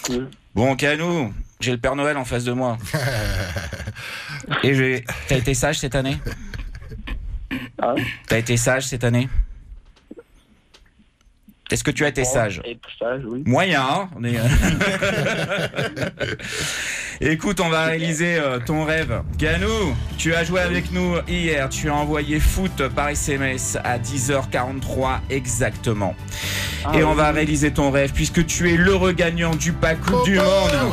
[0.04, 0.28] Cool.
[0.54, 2.78] Bon, Canou, j'ai le Père Noël en face de moi.
[4.64, 5.04] Et j'ai.
[5.28, 6.16] T'as été sage cette année?
[7.82, 7.94] Hein
[8.26, 9.28] T'as été sage cette année?
[11.70, 12.60] Est-ce que tu as été sage?
[12.64, 13.44] Être sage, oui.
[13.46, 14.36] Moyen, hein on est-
[17.20, 19.22] Écoute, on va réaliser euh, ton rêve.
[19.36, 21.68] Ganou, tu as joué avec nous hier.
[21.68, 26.16] Tu as envoyé foot par SMS à 10h43 exactement.
[26.84, 27.16] Ah, Et on oui.
[27.18, 30.92] va réaliser ton rêve puisque tu es l'heureux gagnant du pack Coupe du Monde.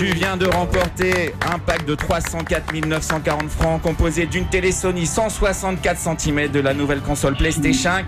[0.00, 6.18] Tu viens de remporter un pack de 304 940 francs composé d'une télé Sony 164
[6.18, 8.06] cm de la nouvelle console PlayStation 5.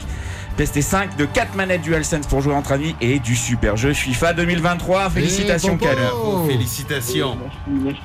[0.57, 4.35] PlayStation 5 de 4 manettes DualSense pour jouer entre amis et du super jeu FIFA
[4.35, 5.11] 2023.
[5.11, 5.79] Félicitations.
[5.79, 6.09] Kader.
[6.15, 6.45] Oh.
[6.47, 7.37] Félicitations.
[7.67, 7.99] Merci,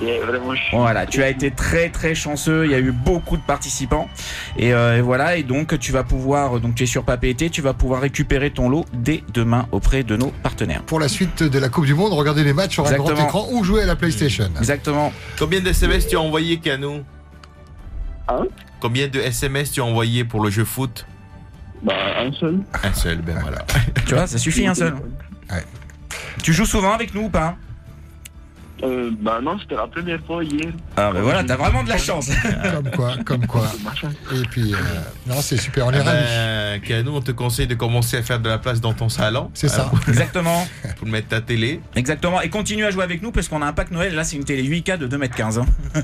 [0.00, 0.18] merci.
[0.26, 2.64] Vraiment, je Voilà, tu as été très très chanceux.
[2.64, 4.08] Il y a eu beaucoup de participants
[4.56, 5.36] et, euh, et voilà.
[5.36, 8.50] Et donc tu vas pouvoir, donc tu es sur Papé été, tu vas pouvoir récupérer
[8.50, 10.82] ton lot dès demain auprès de nos partenaires.
[10.82, 13.48] Pour la suite de la Coupe du Monde, regardez les matchs sur un grand écran
[13.52, 14.48] ou jouer à la PlayStation.
[14.58, 15.12] Exactement.
[15.38, 17.02] Combien de SMS tu as envoyé, Canou
[18.28, 18.46] Hein?
[18.80, 21.06] Combien de SMS tu as envoyé pour le jeu foot?
[21.82, 22.60] Bah, un seul.
[22.82, 23.64] Un seul, ben voilà.
[24.06, 24.94] Tu vois, ça suffit un seul.
[26.42, 27.56] Tu joues souvent avec nous ou pas?
[28.82, 30.72] Euh, bah non, c'était la première fois hier.
[30.96, 32.28] Ah ben voilà, t'as vraiment de la chance.
[32.74, 33.66] Comme quoi, comme quoi.
[34.34, 34.76] Et puis, euh,
[35.26, 36.18] non, c'est super, on est ravis.
[36.24, 39.50] ben, Canou, on te conseille de commencer à faire de la place dans ton salon.
[39.54, 39.90] C'est ça.
[40.08, 40.66] Exactement.
[40.98, 41.80] Pour mettre ta télé.
[41.94, 42.40] Exactement.
[42.40, 44.14] Et continue à jouer avec nous parce qu'on a un pack Noël.
[44.14, 45.60] Là, c'est une télé 8K de 2m15.
[45.60, 45.66] hein.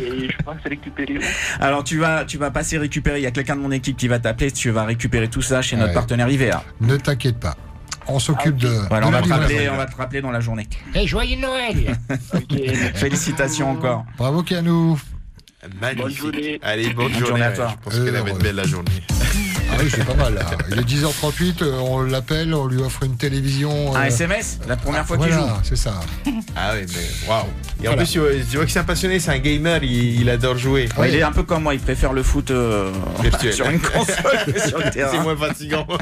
[0.00, 1.18] Et je pense récupérer.
[1.60, 3.18] Alors, tu vas, tu vas passer récupérer.
[3.18, 4.52] Il y a quelqu'un de mon équipe qui va t'appeler.
[4.52, 5.94] Tu vas récupérer tout ça chez notre Ouais.
[5.94, 6.62] partenaire IVA.
[6.80, 7.56] Ne t'inquiète pas.
[8.08, 8.68] On s'occupe de.
[8.88, 10.66] Voilà, de on va, te rappeler, on va te rappeler dans la journée.
[10.94, 11.98] Et joyeux Noël
[12.34, 12.58] Ok.
[12.94, 14.04] Félicitations encore.
[14.16, 14.98] Bravo, Kianou.
[15.80, 16.02] Magnifique.
[16.02, 16.60] Bonne journée.
[16.62, 17.74] Allez, bonne, Bonne journée à toi.
[17.78, 18.38] Je pense qu'elle va être Heureux.
[18.38, 19.02] belle la journée.
[19.70, 20.34] Ah oui, c'est pas mal.
[20.34, 20.46] Là.
[20.70, 23.94] Il est 10h38, euh, on l'appelle, on lui offre une télévision.
[23.94, 25.40] Un euh, SMS La première fois qu'il joue.
[25.40, 26.00] Voilà, c'est ça.
[26.56, 27.44] Ah oui, mais waouh.
[27.82, 30.20] Et en plus, tu vois, tu vois que c'est un passionné, c'est un gamer, il,
[30.20, 30.88] il adore jouer.
[30.98, 31.74] Ouais, il est un peu comme moi.
[31.74, 32.90] Il préfère le foot euh,
[33.22, 33.52] Virtuel.
[33.54, 35.86] sur une console que sur le C'est moins fatigant.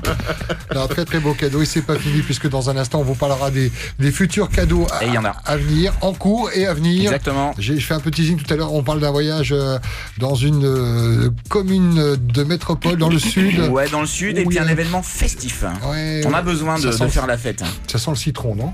[0.71, 3.15] Un très très beau cadeau et c'est pas fini puisque dans un instant on vous
[3.15, 5.35] parlera des, des futurs cadeaux à, Et il y en a.
[5.47, 7.05] à venir, en cours et à venir.
[7.05, 7.55] Exactement.
[7.59, 9.79] J'ai fait un petit teasing tout à l'heure, on parle d'un voyage euh,
[10.19, 13.59] dans une euh, commune de métropole dans le sud.
[13.71, 14.39] Ouais, dans le sud.
[14.39, 15.65] Et puis un événement festif.
[15.91, 17.63] Ouais, On a besoin de faire la fête.
[17.87, 18.73] ça sent le citron, non?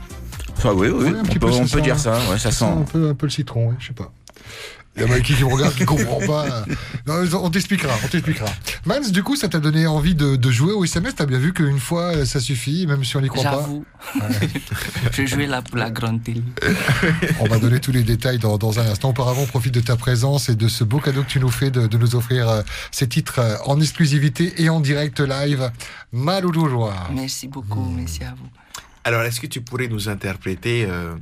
[0.65, 2.19] Ah oui, oui, Ouais, un on petit peut, peu, on peut dire ça.
[2.31, 4.13] Ouais, ça Ça sent un peu, un peu le citron, oui, je sais pas.
[4.95, 6.65] Il y a Mikey qui me regarde, qui comprend pas.
[7.07, 8.47] Non, on t'expliquera, on t'expliquera.
[8.85, 11.53] Mans, du coup, ça t'a donné envie de, de jouer au SMS T'as bien vu
[11.53, 13.51] qu'une fois, euh, ça suffit, même si on n'y croit pas?
[13.53, 13.85] J'avoue.
[15.13, 16.43] je jouais là pour la grande télé.
[17.41, 19.11] On va donner tous les détails dans, dans un instant.
[19.11, 21.71] Auparavant, on profite de ta présence et de ce beau cadeau que tu nous fais
[21.71, 25.73] de, de nous offrir euh, ces titres euh, en exclusivité et en direct live.
[26.13, 27.09] Maloulou joie.
[27.13, 28.47] Merci beaucoup, merci à vous.
[29.05, 31.15] Alors, est-ce que tu pourrais nous interpréter euh,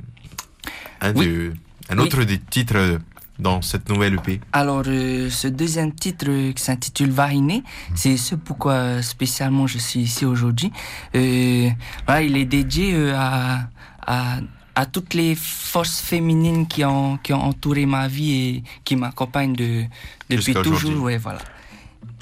[1.01, 1.25] un, Oui.
[1.27, 1.53] de-
[1.89, 2.03] un Oui.
[2.03, 2.99] autre des titres
[3.39, 7.63] dans cette nouvelle EP Alors, euh, ce deuxième titre euh, qui s'intitule Vahiné,
[7.95, 10.71] c'est ce pourquoi spécialement je suis ici aujourd'hui.
[11.13, 13.67] Voilà, il est dédié à,
[14.05, 14.37] à,
[14.75, 19.55] à toutes les forces féminines qui ont, qui ont entouré ma vie et qui m'accompagnent
[19.55, 19.85] de,
[20.29, 21.01] depuis toujours.
[21.01, 21.39] Ouais, voilà.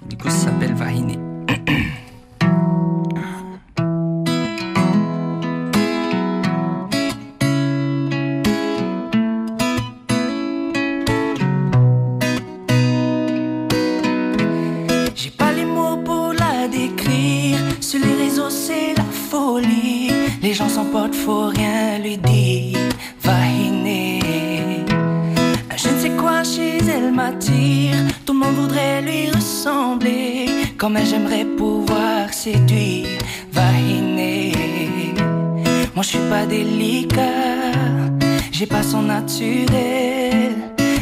[0.10, 1.20] Du coup, ça s'appelle Vahiné.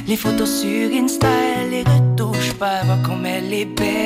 [0.08, 1.28] Les photos sur Insta,
[1.70, 2.84] les retouche pas.
[2.84, 3.97] Voir comme elle est belle.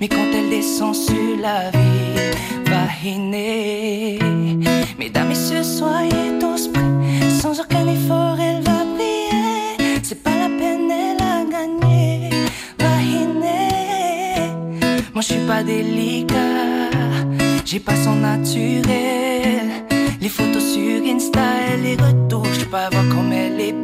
[0.00, 2.30] Mais quand elle descend sur la ville,
[2.66, 4.18] va hiner.
[4.96, 9.98] Mesdames, messieurs, soyez tous prêts, sans aucun effort, elle va briller.
[10.04, 12.30] C'est pas la peine, elle a gagné,
[12.78, 14.54] va hiner.
[15.12, 16.90] Moi, je suis pas délicat,
[17.64, 19.66] j'ai pas son naturel.
[20.20, 23.81] Les photos sur Insta, elle les retouche, je peux pas voir comme elle est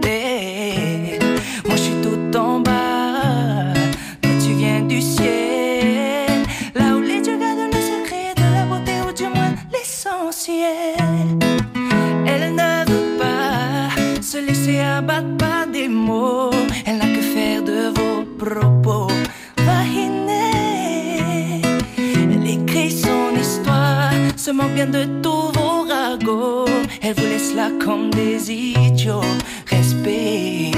[24.78, 26.66] bien de vos ragots.
[27.02, 29.34] Elle vous laisse là comme des idiots.
[29.66, 30.70] Respect,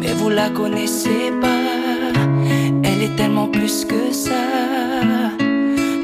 [0.00, 1.62] mais vous la connaissez pas.
[2.84, 4.44] Elle est tellement plus que ça.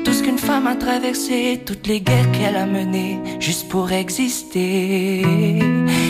[0.04, 5.22] Tout ce qu'une femme a traversé, toutes les guerres qu'elle a menées, juste pour exister.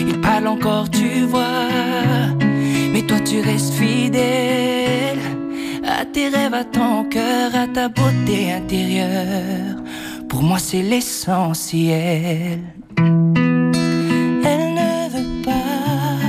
[0.09, 1.67] Il parle encore, tu vois,
[2.93, 5.19] mais toi tu restes fidèle
[5.99, 9.84] à tes rêves, à ton cœur, à ta beauté intérieure.
[10.35, 12.59] Pour moi, c'est l'essentiel.
[12.97, 16.19] Elle ne veut pas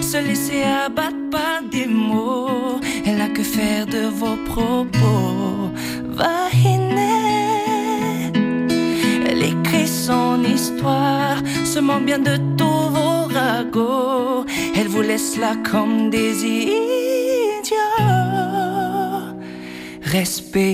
[0.00, 2.78] se laisser abattre par des mots.
[3.04, 5.72] Elle n'a que faire de vos propos.
[6.10, 8.30] Va hiner.
[9.28, 14.46] Elle écrit son histoire, se moque bien de tous vos ragots.
[14.76, 17.74] Elle vous laisse là comme des idiots.
[20.02, 20.66] Respect.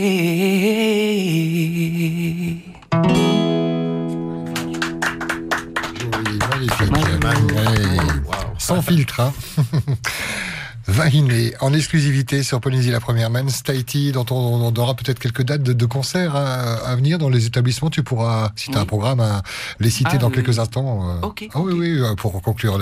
[8.76, 9.32] Sans filtre, hein.
[10.88, 15.42] Vahiné, en exclusivité sur Polynésie la première man, Tahiti, dont on, on aura peut-être quelques
[15.42, 17.88] dates de, de concerts à, à venir dans les établissements.
[17.90, 19.42] Tu pourras, si tu as un programme, à
[19.79, 20.35] les citer Ah, dans oui.
[20.35, 21.09] quelques instants.
[21.09, 21.21] euh.
[21.27, 22.79] Ok, Ah oui, oui, euh, pour conclure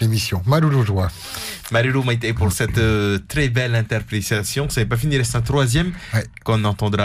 [0.00, 0.42] l'émission.
[0.46, 1.08] Maloulou Joie.
[1.70, 4.66] Marilu Maïté pour cette euh, très belle interprétation.
[4.68, 6.24] C'est pas fini, il reste un troisième Ouais.
[6.44, 7.04] qu'on entendra.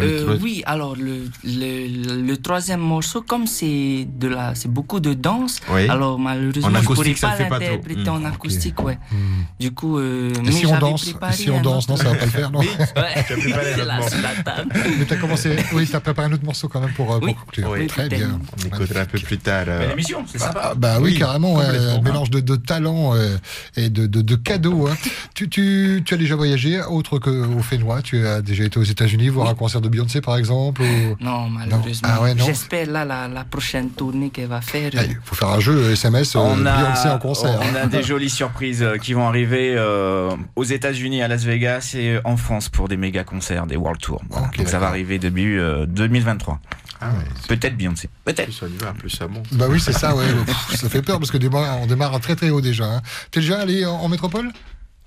[0.00, 5.14] euh, oui, alors le, le, le troisième morceau, comme c'est de la, c'est beaucoup de
[5.14, 5.88] danse, Oui.
[5.88, 6.78] alors malheureusement En je
[7.14, 8.26] ça pourrais pas l'interpréter en ok.
[8.34, 8.98] acoustique, ouais.
[9.10, 9.42] Hmm.
[9.60, 12.24] Du coup, euh, mais si on danse, préparé si on danse, non, ça va pas
[12.24, 12.66] le faire, non Oui.
[12.96, 13.84] Ouais.
[13.84, 14.00] Là.
[14.98, 17.68] Mais t'as commencé, oui, t'as préparé un autre morceau quand même pour, euh, pour conclure.
[17.70, 17.86] Oui.
[17.86, 18.40] Très Oui, bien.
[18.62, 19.64] On écoutera un peu plus tard.
[19.68, 20.60] euh, l'émission, c'est sympa.
[20.70, 23.36] Ah, bah oui, Oui, carrément, un mélange de, de talent euh,
[23.76, 24.86] et de, de, de cadeaux.
[24.88, 24.96] hein.
[25.34, 28.00] Tu, tu, tu as déjà voyagé autre qu'au Fénois?
[28.00, 31.22] Tu as déjà été aux États-Unis voir un concert de Beyoncé par exemple ou...
[31.22, 32.08] Non, malheureusement.
[32.10, 32.46] Ah ouais, non.
[32.46, 34.90] J'espère là la, la prochaine tournée qu'elle va faire.
[34.94, 37.60] Il faut faire un jeu SMS euh, a, Beyoncé en concert.
[37.60, 41.94] on a des jolies surprises euh, qui vont arriver euh, aux États-Unis, à Las Vegas
[41.96, 44.22] et en France pour des méga concerts, des World Tours.
[44.30, 44.48] Voilà.
[44.56, 46.60] Donc ça va arriver début euh, 2023.
[47.02, 47.24] Ah ouais.
[47.48, 48.10] Peut-être Beyoncé.
[48.24, 48.44] Peut-être.
[48.44, 49.46] Plus on y va, plus ça monte.
[49.52, 50.26] Bah oui, c'est ça, ouais.
[50.74, 52.84] Ça fait peur parce que démarre- on démarre très très haut déjà.
[52.84, 53.02] Hein.
[53.30, 54.50] T'es déjà allé en, en métropole?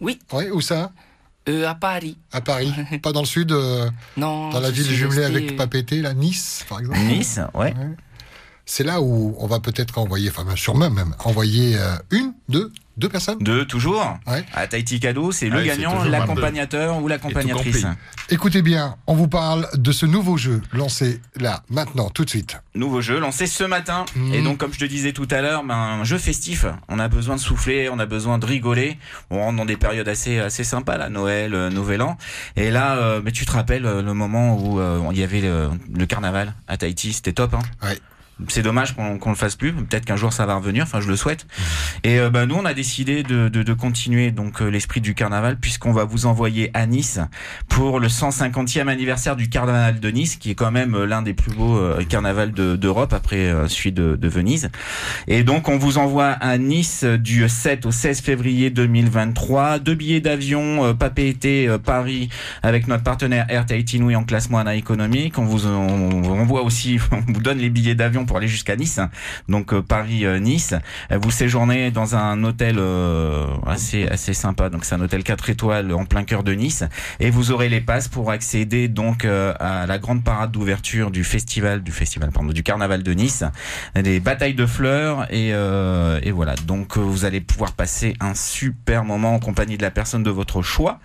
[0.02, 0.92] Oui, Ouais, où ça?
[1.48, 2.18] Euh, à Paris.
[2.32, 4.50] À Paris Pas dans le sud, euh, Non.
[4.50, 7.00] dans la ville jumelée resté, avec euh, Papété, là, Nice par exemple?
[7.00, 7.74] Nice, ouais.
[8.66, 13.10] C'est là où on va peut-être envoyer, enfin sûrement même, envoyer euh, une, deux, deux
[13.10, 14.18] personnes Deux, toujours.
[14.26, 14.46] Ouais.
[14.54, 17.86] À Tahiti Cadeau, c'est le gagnant, l'accompagnateur ou l'accompagnatrice.
[18.30, 22.58] Écoutez bien, on vous parle de ce nouveau jeu lancé là, maintenant, tout de suite.
[22.74, 24.06] Nouveau jeu lancé ce matin.
[24.16, 24.34] Mhm.
[24.34, 26.66] Et donc, comme je te disais tout à l'heure, ben, un jeu festif.
[26.88, 28.98] On a besoin de souffler, on a besoin de rigoler.
[29.30, 32.18] On rentre dans des périodes assez, assez sympas, là, Noël, euh, Nouvel An.
[32.56, 35.42] Et là, euh, mais tu te rappelles euh, le moment où euh, il y avait
[35.42, 37.60] le, le carnaval à Tahiti, c'était top, hein?
[37.84, 38.00] Ouais.
[38.48, 39.72] C'est dommage qu'on le fasse plus.
[39.74, 40.84] Peut-être qu'un jour ça va revenir.
[40.84, 41.46] Enfin, je le souhaite.
[42.04, 45.14] Et euh, bah, nous, on a décidé de, de, de continuer donc euh, l'esprit du
[45.14, 47.20] carnaval puisqu'on va vous envoyer à Nice
[47.70, 51.34] pour le 150e anniversaire du carnaval de Nice, qui est quand même euh, l'un des
[51.34, 54.70] plus beaux euh, carnavals de- d'Europe après celui de, de Venise.
[55.28, 59.80] Et donc, on vous envoie à Nice du 7 au 16 février 2023.
[59.80, 62.30] Deux billets d'avion, Papé été euh, Paris
[62.64, 65.38] avec notre partenaire Air Tahiti Nui en classement ANA économique.
[65.38, 68.76] On vous on, on envoie aussi, on vous donne les billets d'avion pour aller jusqu'à
[68.76, 69.00] Nice.
[69.50, 70.76] Donc euh, Paris-Nice.
[71.12, 74.70] Euh, vous séjournez dans un hôtel euh, assez assez sympa.
[74.70, 76.84] Donc c'est un hôtel 4 étoiles en plein cœur de Nice.
[77.20, 81.24] Et vous aurez les passes pour accéder donc euh, à la grande parade d'ouverture du
[81.24, 83.44] festival, du festival pardon, du carnaval de Nice,
[83.96, 86.56] des batailles de fleurs et, euh, et voilà.
[86.68, 90.30] Donc euh, vous allez pouvoir passer un super moment en compagnie de la personne de
[90.30, 91.00] votre choix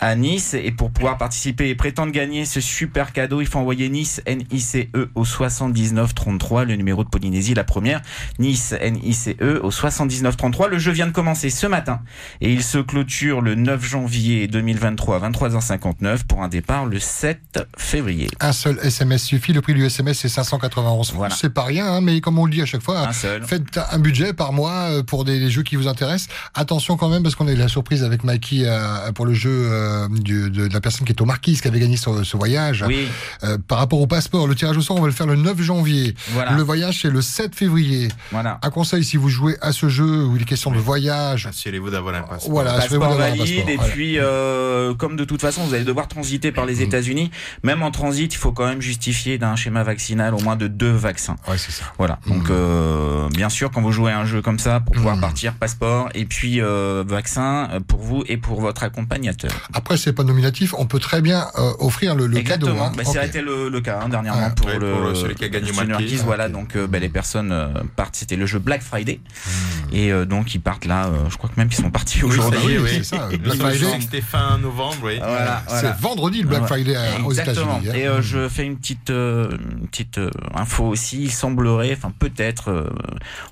[0.00, 0.54] à Nice.
[0.54, 5.10] Et pour pouvoir participer et prétendre gagner ce super cadeau, il faut envoyer Nice N-I-C-E
[5.14, 8.00] au 79 33, le numéro de Polynésie, la première.
[8.38, 10.68] Nice N-I-C-E au 79 33.
[10.68, 12.00] Le jeu vient de commencer ce matin
[12.40, 17.66] et il se clôture le 9 janvier 2023 à 23h59 pour un départ le 7
[17.76, 18.28] février.
[18.40, 19.52] Un seul SMS suffit.
[19.52, 21.16] Le prix du SMS, c'est 591 francs.
[21.16, 21.34] Voilà.
[21.34, 23.44] C'est pas rien, hein, mais comme on le dit à chaque fois, Un seul.
[23.44, 26.28] faites un budget par mois euh, pour des, des jeux qui vous intéressent.
[26.54, 29.50] Attention quand même, parce qu'on a eu la surprise avec Mikey euh, pour le jeu
[29.50, 32.36] euh, du- de, de la personne qui est au Marquise, qui avait gagné ce, ce
[32.36, 32.84] voyage.
[32.86, 33.08] Oui,
[33.42, 35.60] Euh, par rapport au passeport, le tirage au sort, on va le faire le 9
[35.60, 36.14] janvier.
[36.32, 36.52] voilà.
[36.52, 38.08] Le voyage, c'est le 7 février.
[38.32, 38.58] voilà.
[38.62, 41.90] Un conseil, si vous jouez à ce jeu où il est question de voyage, Assurez-vous
[41.90, 42.50] d'avoir un passeport.
[42.50, 43.68] voilà, passeport un valide passeport.
[43.86, 46.82] et puis euh, comme de toute façon vous allez devoir transiter par les Mhm.
[46.82, 47.30] États-Unis
[47.62, 50.90] même en transit il faut quand même justifier d'un schéma vaccinal au moins de deux
[50.92, 51.84] vaccins Ouais, c'est ça.
[51.98, 52.50] voilà donc Mhm.
[52.50, 55.20] euh, bien sûr quand vous jouez à un jeu comme ça pour pouvoir Mhm.
[55.22, 60.12] partir passeport et puis euh, vaccin euh, pour vous et pour votre accompagnateur Après, c'est
[60.12, 60.74] pas nominatif.
[60.78, 62.68] On peut très bien euh, offrir le, le cadeau.
[62.68, 62.92] exactement hein.
[62.96, 65.44] bah, ça a été le, le cas hein, dernièrement pour Ouais, le pour celui qui
[65.44, 65.72] a gagné.
[65.72, 69.18] Marquis, Ah, voilà donc euh, bah, les personnes euh, partent c'était le jeu Black Friday
[69.46, 69.94] Hmm.
[69.94, 72.58] et euh, donc ils partent là euh, je crois que même qu'ils sont partis aujourd'hui
[72.66, 72.90] oui, oui.
[72.92, 74.00] c'est ça, Black Friday.
[74.00, 75.18] C'était fin novembre, oui.
[75.18, 75.80] voilà, voilà.
[75.96, 76.66] C'est vendredi le Black.
[76.66, 77.80] Friday euh, aux Exactement.
[77.80, 77.88] États-Unis.
[77.90, 77.98] hein.
[77.98, 79.50] Et euh, je fais une petite, euh,
[79.80, 81.24] une petite euh, info aussi.
[81.24, 82.90] Il semblerait, enfin peut-être, euh,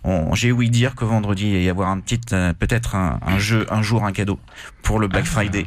[0.04, 3.18] on- j'ai ouï dire que vendredi il va y avoir un petit, euh, peut-être un,
[3.26, 4.38] un jeu, un jour un cadeau
[4.82, 5.66] pour le Black Friday.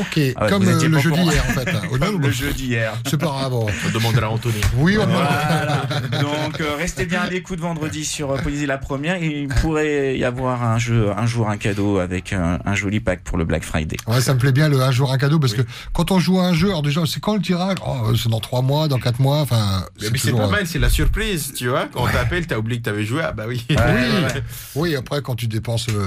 [0.00, 1.28] Ok, Ah ouais, comme euh, le pas jeu au courant.
[1.30, 1.98] d'hier en fait.
[1.98, 2.94] Comme le jeu d'hier.
[3.06, 3.54] C'est pas grave.
[3.54, 4.60] On demandera à Anthony.
[4.76, 5.82] Oui, on Voilà.
[6.20, 9.16] Donc euh, restez bien à l'écoute vendredi sur euh, Poésie la première.
[9.22, 13.00] Et il pourrait y avoir un jeu, un jour un cadeau avec un, un joli
[13.00, 13.96] pack pour le Black Friday.
[14.06, 16.40] Ouais, ça me plaît bien le un jour un cadeau parce que quand on joue
[16.40, 17.76] à un jeu, alors déjà, c'est quand le tirage?
[17.86, 19.40] Oh, C'est dans trois mois, dans quatre mois.
[19.40, 21.86] Enfin, Mais c'est pas euh, mal, c'est la surprise, tu vois.
[21.92, 23.22] Quand on t'appelle, t'as oublié que t'avais joué.
[23.24, 23.64] Ah bah oui.
[23.70, 24.42] Ouais, Oui, ouais, ouais.
[24.74, 24.96] oui.
[24.96, 26.02] Après, quand tu dépenses euh,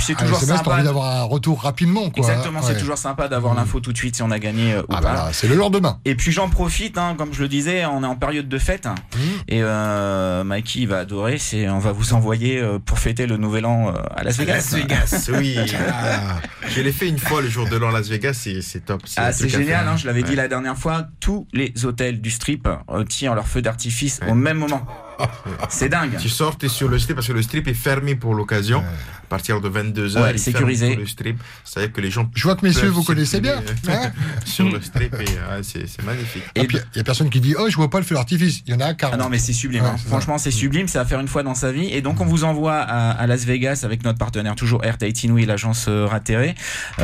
[0.00, 0.74] c'est un toujours SMS, t'as sympa.
[0.74, 2.24] envie d'avoir un retour rapidement, quoi.
[2.28, 2.66] Exactement, Ouais.
[2.68, 5.00] c'est toujours sympa d'avoir l'info tout de suite si on a gagné euh, ou Ah
[5.00, 5.12] pas.
[5.14, 5.98] bah c'est le lendemain.
[6.04, 8.86] Et puis j'en profite, hein, comme je le disais, on est en période de fête
[8.86, 9.18] hein, Mmh.
[9.48, 11.38] et euh, Mikey va adorer.
[11.38, 14.54] C'est, on va vous envoyer euh, pour fêter le Nouvel An euh, à Las Vegas.
[14.54, 15.56] Las Vegas, oui.
[15.90, 16.36] Ah,
[16.68, 19.02] Je l'ai fait une fois le jour de l'an Las Vegas, c'est top.
[19.16, 21.04] Ah, c'est à génial, hein, je l'avais dit la dernière fois.
[21.20, 22.68] Tous les hôtels du strip
[23.08, 24.30] tirent leur feu d'artifice Ouais.
[24.30, 24.82] au même moment.
[25.68, 26.16] C'est dingue.
[26.20, 28.82] Tu sors, t'es sur le strip parce que le strip est fermé pour l'occasion.
[29.24, 30.94] À partir de 22h, Ouais, sécurisé.
[30.94, 31.40] le strip.
[31.64, 33.62] C'est-à-dire que les gens Je vois que messieurs, vous connaissez bien.
[33.88, 34.10] hein.
[34.44, 36.42] sur le strip et ah, c'est c'est magnifique.
[36.54, 38.62] Et puis, il y a personne qui dit Oh, je vois pas le feu d'artifice.
[38.66, 39.14] Il y en a 40.
[39.18, 39.96] Ah non mais c'est sublime, Ouais, hein.
[39.98, 42.26] c'est franchement c'est sublime, c'est à faire une fois dans sa vie et donc on
[42.26, 46.04] vous envoie à, à Las Vegas avec notre partenaire toujours Air Tahiti Nui, l'agence euh,
[46.06, 46.54] Ratterré,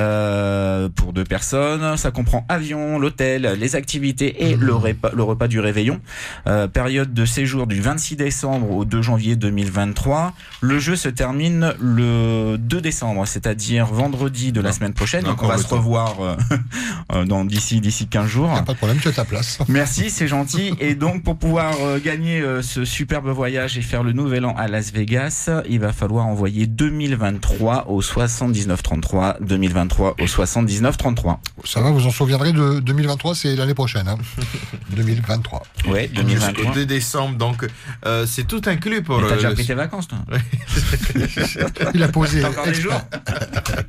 [0.08, 5.48] euh, pour deux personnes, ça comprend avion, l'hôtel, les activités et le, repas, le repas
[5.48, 6.00] du réveillon,
[6.46, 11.74] Euh, période de séjour du 26 décembre au 2 janvier 2023, le jeu se termine
[11.80, 14.74] le 2 décembre, c'est-à-dire vendredi de la Non.
[14.74, 15.76] semaine prochaine, donc on va le se temps.
[15.76, 16.36] revoir euh,
[17.12, 18.50] euh, dans d'ici d'ici 15 jours.
[18.52, 19.58] A pas de problème, tu as ta place.
[19.68, 20.72] Merci, c'est gentil.
[20.80, 24.54] Et donc, pour pouvoir euh, gagner euh, ce superbe voyage et faire le nouvel an
[24.56, 29.36] à Las Vegas, il va falloir envoyer 2023 au 7933.
[29.40, 31.40] 2023 au 7933.
[31.64, 34.08] Ça va, vous en souviendrez de 2023, c'est l'année prochaine.
[34.08, 34.18] Hein.
[34.96, 35.62] 2023.
[35.88, 36.74] Ouais, Jusqu'au 2023.
[36.74, 37.66] 2 décembre, donc
[38.06, 39.20] euh, c'est tout inclus pour.
[39.20, 40.18] Mais T'as euh, déjà pris tes vacances, toi
[41.94, 42.44] Il a posé.
[42.44, 43.00] Encore des jours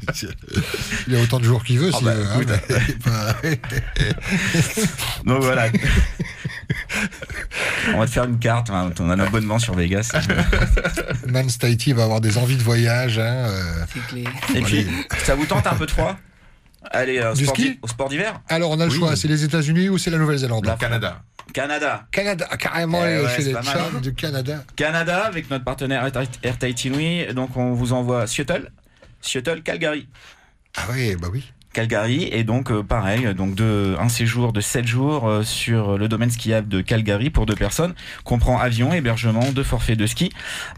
[1.07, 1.91] Il a autant de jours qu'il veut.
[1.93, 2.27] Ah s'il bah, veut,
[3.07, 3.33] hein,
[5.25, 5.67] Donc voilà.
[7.93, 10.11] On va te faire une carte, hein, on a un abonnement sur Vegas.
[11.27, 13.19] Man Tahiti va avoir des envies de voyage.
[13.19, 13.85] Hein, euh.
[14.55, 14.87] Et puis,
[15.23, 16.17] ça vous tente un peu de froid
[16.91, 18.97] Allez, euh, Du sport ski au sport d'hiver Alors, on a le Oui.
[18.97, 21.21] choix c'est les États-Unis ou c'est la Nouvelle-Zélande Le Canada.
[21.53, 22.05] Canada.
[22.11, 23.99] Canada, ah, carrément, Eh ouais, chez c'est les pas mal, Tchad hein.
[24.01, 24.63] du Canada.
[24.75, 26.09] Canada avec notre partenaire
[26.43, 27.25] Air Tahiti Nui.
[27.33, 28.71] Donc on vous envoie Seattle,
[29.19, 30.07] Seattle, Calgary.
[30.77, 31.51] Ah oui, bah oui.
[31.79, 36.09] Calgary et donc euh, pareil donc de un séjour de 7 jours euh, sur le
[36.09, 37.93] domaine skiable de Calgary pour deux personnes
[38.25, 40.29] comprend avion hébergement deux forfaits de ski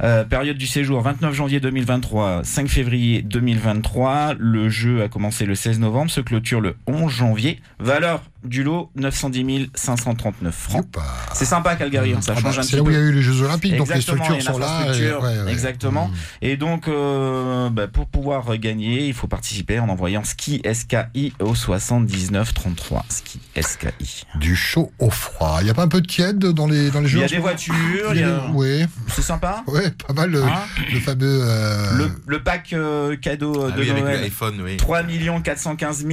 [0.04, 5.56] Euh, période du séjour 29 janvier 2023 5 février 2023 le jeu a commencé le
[5.56, 10.86] 16 novembre se clôture le 11 janvier valeur du lot 910 539 francs
[11.34, 12.96] c'est sympa Calgary hein, ça Ah bah, change un c'est petit là où peu il
[12.96, 14.66] y a eu les Jeux Olympiques, donc les structures sont là.
[14.66, 15.52] et- l'infrastructure, ouais, ouais.
[15.52, 16.08] exactement.
[16.08, 16.14] Mm.
[16.44, 21.34] Et donc, euh, bah, pour pouvoir gagner, il faut participer en envoyant ski SK SKI
[21.40, 23.06] au 7933.
[23.10, 24.26] Ski SKI.
[24.36, 25.58] Du chaud au froid.
[25.62, 27.24] Il n'y a pas un peu de tiède dans les, dans les Il jeux y
[27.24, 27.76] en a des voitures,
[28.12, 29.64] Il il y y a Ouais, c'est sympa.
[29.68, 31.40] ouais, pas mal le, Hein le fameux.
[31.44, 34.22] euh, Le, le pack euh, cadeau Ah de oui, avec Noël.
[34.22, 34.78] l'iPhone, oui.
[34.78, 35.04] 3
[35.44, 36.04] 415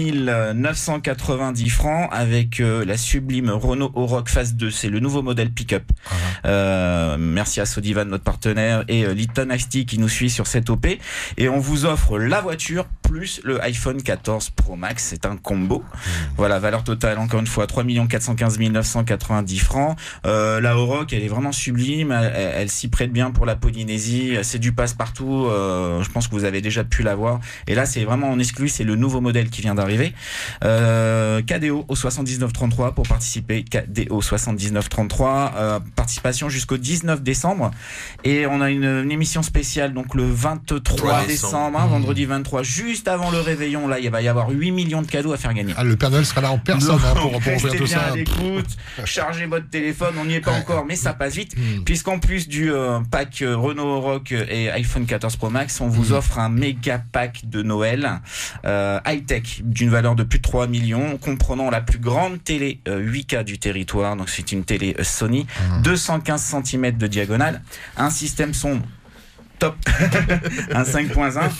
[0.54, 4.70] 990 francs avec euh, la sublime Renault Oroch Phase 2.
[4.70, 5.84] C'est le nouveau modèle pick-up.
[6.44, 9.48] Euh, merci à Sodivan, notre partenaire, et euh, Litton
[9.86, 10.86] qui nous suit sur cette OP.
[11.36, 15.04] Et on vous offre la voiture plus le iPhone 14 Pro Max.
[15.08, 15.82] C'est un combo.
[16.36, 19.96] Voilà, valeur totale, encore une fois, 3 415 990 francs.
[20.26, 22.12] Euh, la Oroch, elle est vraiment sublime.
[22.12, 24.36] Elle, elle- elle s'y prête bien pour la Polynésie.
[24.42, 25.46] C'est du passe-partout.
[25.46, 27.40] Euh, je pense que vous avez déjà pu la voir.
[27.66, 28.68] Et là, c'est vraiment en exclu.
[28.68, 30.12] C'est le nouveau modèle qui vient d'arriver.
[30.64, 33.64] Euh, KDO au 7933 pour participer.
[33.64, 35.52] KDO 7933.
[35.56, 37.70] Euh, participation jusqu'au 19 décembre.
[38.24, 41.80] Et on a une, une émission spéciale donc le 23 3 décembre, décembre.
[41.80, 43.86] hein, vendredi 23, juste avant le réveillon.
[43.88, 45.74] Là, il va y avoir 8 millions de cadeaux à faire gagner.
[45.76, 48.12] Ah, le Père Noël sera là en personne hein, pour, pour ouvrir tout bien ça.
[48.12, 50.58] à l'écoute, chargez votre téléphone, on n'y est pas Ouais.
[50.58, 51.54] encore, mais ça passe vite.
[51.56, 51.84] Hmm.
[51.84, 55.90] Puisqu'en plus du euh, pack euh, Renault Rock et iPhone 14 Pro Max, on Hmm.
[55.90, 58.20] vous offre un méga pack de Noël
[58.64, 63.00] euh, high-tech d'une valeur de plus de 3 millions, comprenant la plus grande télé euh,
[63.00, 64.16] 8K du territoire.
[64.16, 65.82] Donc c'est une télé euh, Sony, Hmm.
[65.82, 67.62] 215 cm de diagonale,
[67.96, 68.80] un système son
[69.58, 69.76] top,
[70.72, 71.50] un 5.1,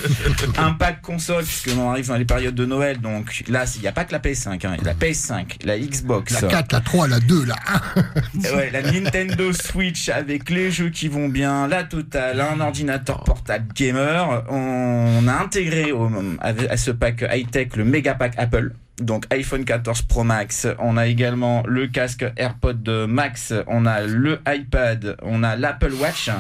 [0.59, 3.89] un pack console, puisque on arrive dans les périodes de Noël, donc là, il n'y
[3.89, 7.21] a pas que la PS5, hein, la PS5, la Xbox, La 4, la 3, la
[7.21, 8.49] 2, la 1.
[8.49, 13.25] et ouais, la Nintendo Switch avec les jeux qui vont bien, la totale, un ordinateur
[13.25, 14.45] portable gamer.
[14.49, 18.73] On a intégré au, à ce pack high-tech le méga pack Apple.
[19.01, 24.41] Donc iPhone 14 Pro Max, on a également le casque AirPod Max, on a le
[24.47, 26.31] iPad, on a l'Apple Watch,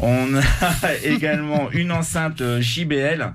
[0.00, 3.32] on a également une enceinte JBL,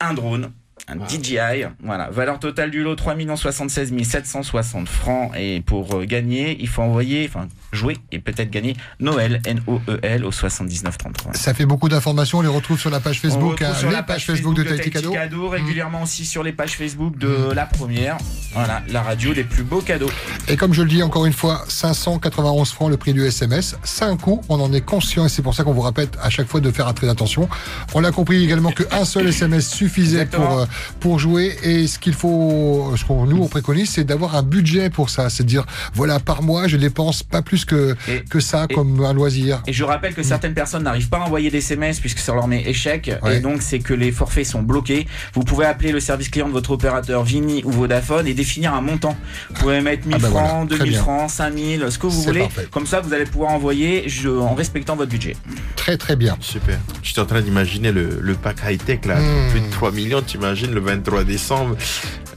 [0.00, 0.52] un drone,
[0.88, 2.10] un DJI, voilà.
[2.10, 5.32] Valeur totale du lot 3 76 760 francs.
[5.36, 10.30] Et pour euh, gagner, il faut envoyer, enfin, jouer et peut-être gagner Noël, N-O-E-L, au
[10.30, 11.32] 7933.
[11.34, 12.38] Ça fait beaucoup d'informations.
[12.38, 14.90] On les retrouve sur la page Facebook, hein, sur les la pages Facebook de Tahiti
[14.90, 15.48] Tahiti Cadeau.
[15.48, 18.16] régulièrement aussi sur les pages Facebook de la première.
[18.52, 20.10] Voilà, la radio des plus beaux cadeaux.
[20.48, 23.76] Et comme je le dis encore une fois, 591 francs le prix du SMS.
[23.82, 26.30] C'est un coût, on en est conscient et c'est pour ça qu'on vous répète à
[26.30, 27.48] chaque fois de faire très attention.
[27.94, 30.46] On a compris également qu'un seul SMS suffisait Exactement.
[30.46, 30.65] pour, euh,
[31.00, 34.90] pour jouer et ce qu'il faut, ce qu'on nous on préconise, c'est d'avoir un budget
[34.90, 35.30] pour ça.
[35.30, 35.64] C'est de dire,
[35.94, 39.62] voilà, par mois, je dépense pas plus que, Et- que ça et- comme un loisir.
[39.66, 42.48] Et je rappelle que certaines personnes n'arrivent pas à envoyer des SMS puisque ça leur
[42.48, 43.10] met échec.
[43.22, 43.36] Ouais.
[43.36, 45.06] Et donc, c'est que les forfaits sont bloqués.
[45.34, 48.80] Vous pouvez appeler le service client de votre opérateur Vini ou Vodafone et définir un
[48.80, 49.16] montant.
[49.50, 51.02] Vous pouvez mettre 1000 Ah bah francs, voilà, très 2000 bien.
[51.02, 52.40] francs, 5000, ce que vous voulez.
[52.40, 52.68] parfait.
[52.70, 55.36] Comme ça, vous allez pouvoir envoyer je- en respectant votre budget.
[55.76, 56.36] Très très bien.
[56.40, 56.78] Super.
[57.02, 59.50] J'étais en train d'imaginer le, le pack high-tech, là, Hmm.
[59.50, 60.22] plus de 3 millions,
[60.64, 61.76] le 23 décembre.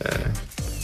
[0.05, 0.09] euh,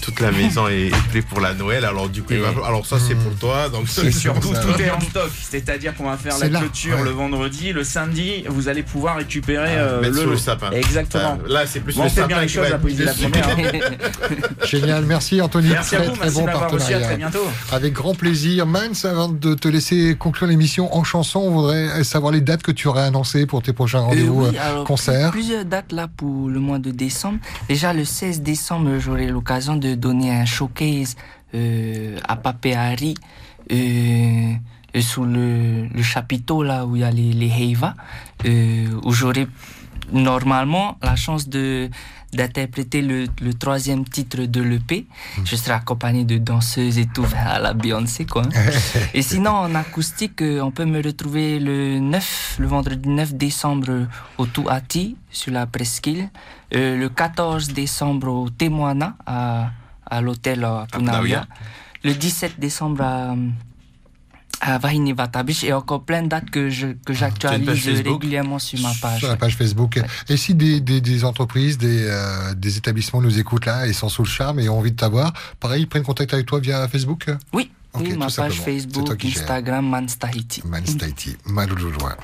[0.05, 2.97] toute la maison est, est prête pour la Noël, alors du coup, va- alors ça
[2.99, 5.31] c'est pour toi, donc C'est surtout, tout est en stock.
[5.49, 7.03] C'est-à-dire qu'on va faire la là, clôture ouais.
[7.03, 10.31] le vendredi, le samedi, vous allez pouvoir récupérer Ah, euh, mettre le lot.
[10.31, 10.71] le sapin.
[10.71, 11.37] Exactement.
[11.47, 13.13] Là, c'est plus Bon, le on fait sapin bien les choses à la première.
[14.65, 15.69] Génial, merci Anthony.
[15.69, 16.47] Merci à très vous, très merci bon.
[16.47, 16.99] À partenariat.
[17.01, 17.47] très bientôt.
[17.71, 18.65] Avec grand plaisir.
[18.65, 22.71] Mans, avant de te laisser conclure l'émission en chanson, on voudrait savoir les dates que
[22.71, 24.45] tu aurais annoncées pour tes prochains rendez-vous.
[24.45, 25.31] Euh, oui, euh, concerts.
[25.31, 27.37] plus- Plusieurs dates là pour le mois de décembre.
[27.69, 31.15] Déjà le 16 décembre, j'aurai l'occasion de donner un showcase
[31.53, 33.15] euh, à Papeari
[33.71, 34.53] euh,
[35.01, 37.95] sous le, le chapiteau là où il y a les, les Heiva,
[38.45, 39.47] euh, où j'aurai
[40.11, 41.89] normalement la chance de
[42.33, 45.05] d'interpréter le, le troisième titre de l'EP.
[45.45, 48.43] Je serai accompagné de danseuses et tout, à la Beyoncé quoi.
[49.13, 54.45] Et sinon, en acoustique, on peut me retrouver le 9, le vendredi 9 décembre au
[54.45, 56.29] Touati, sur la presqu'île.
[56.73, 59.71] Euh, le 14 décembre au Témoana, à,
[60.05, 61.11] à l'hôtel à Punaouia.
[61.21, 61.47] Punaouia.
[62.03, 63.35] Le 17 décembre à,
[64.61, 65.63] à Vahini Vatabich.
[65.63, 69.19] Et encore plein de dates que je- que page j'actualise régulièrement sur ma page.
[69.19, 69.99] Sur la page Facebook.
[70.29, 74.09] Et si des, des, des entreprises, des, euh, des établissements nous écoutent là et sont
[74.09, 76.87] sous le charme et ont envie de t'avoir, pareil, ils prennent contact avec toi via
[76.87, 77.27] Facebook?
[77.53, 79.23] Oui, Oui ma page Facebook.
[79.23, 80.61] Instagram, Mans Tahiti.
[80.65, 82.17] Mans Tahiti, Maloulouloua.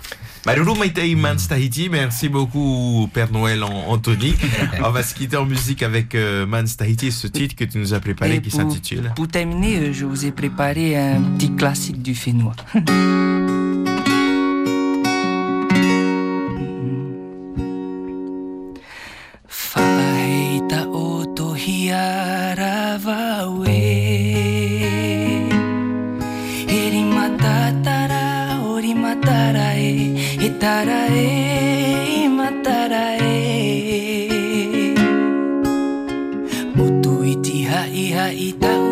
[0.45, 4.34] Malulu Maitei Mans Tahiti, merci beaucoup Père Noël Anthony.
[4.84, 7.93] On va se quitter en musique avec euh, Mans Tahiti, ce titre que tu nous
[7.93, 9.11] as préparé Et qui s'intitule.
[9.15, 12.55] Pour terminer, euh, je vous ai préparé un petit classique du Fénois.
[38.30, 38.91] Itaú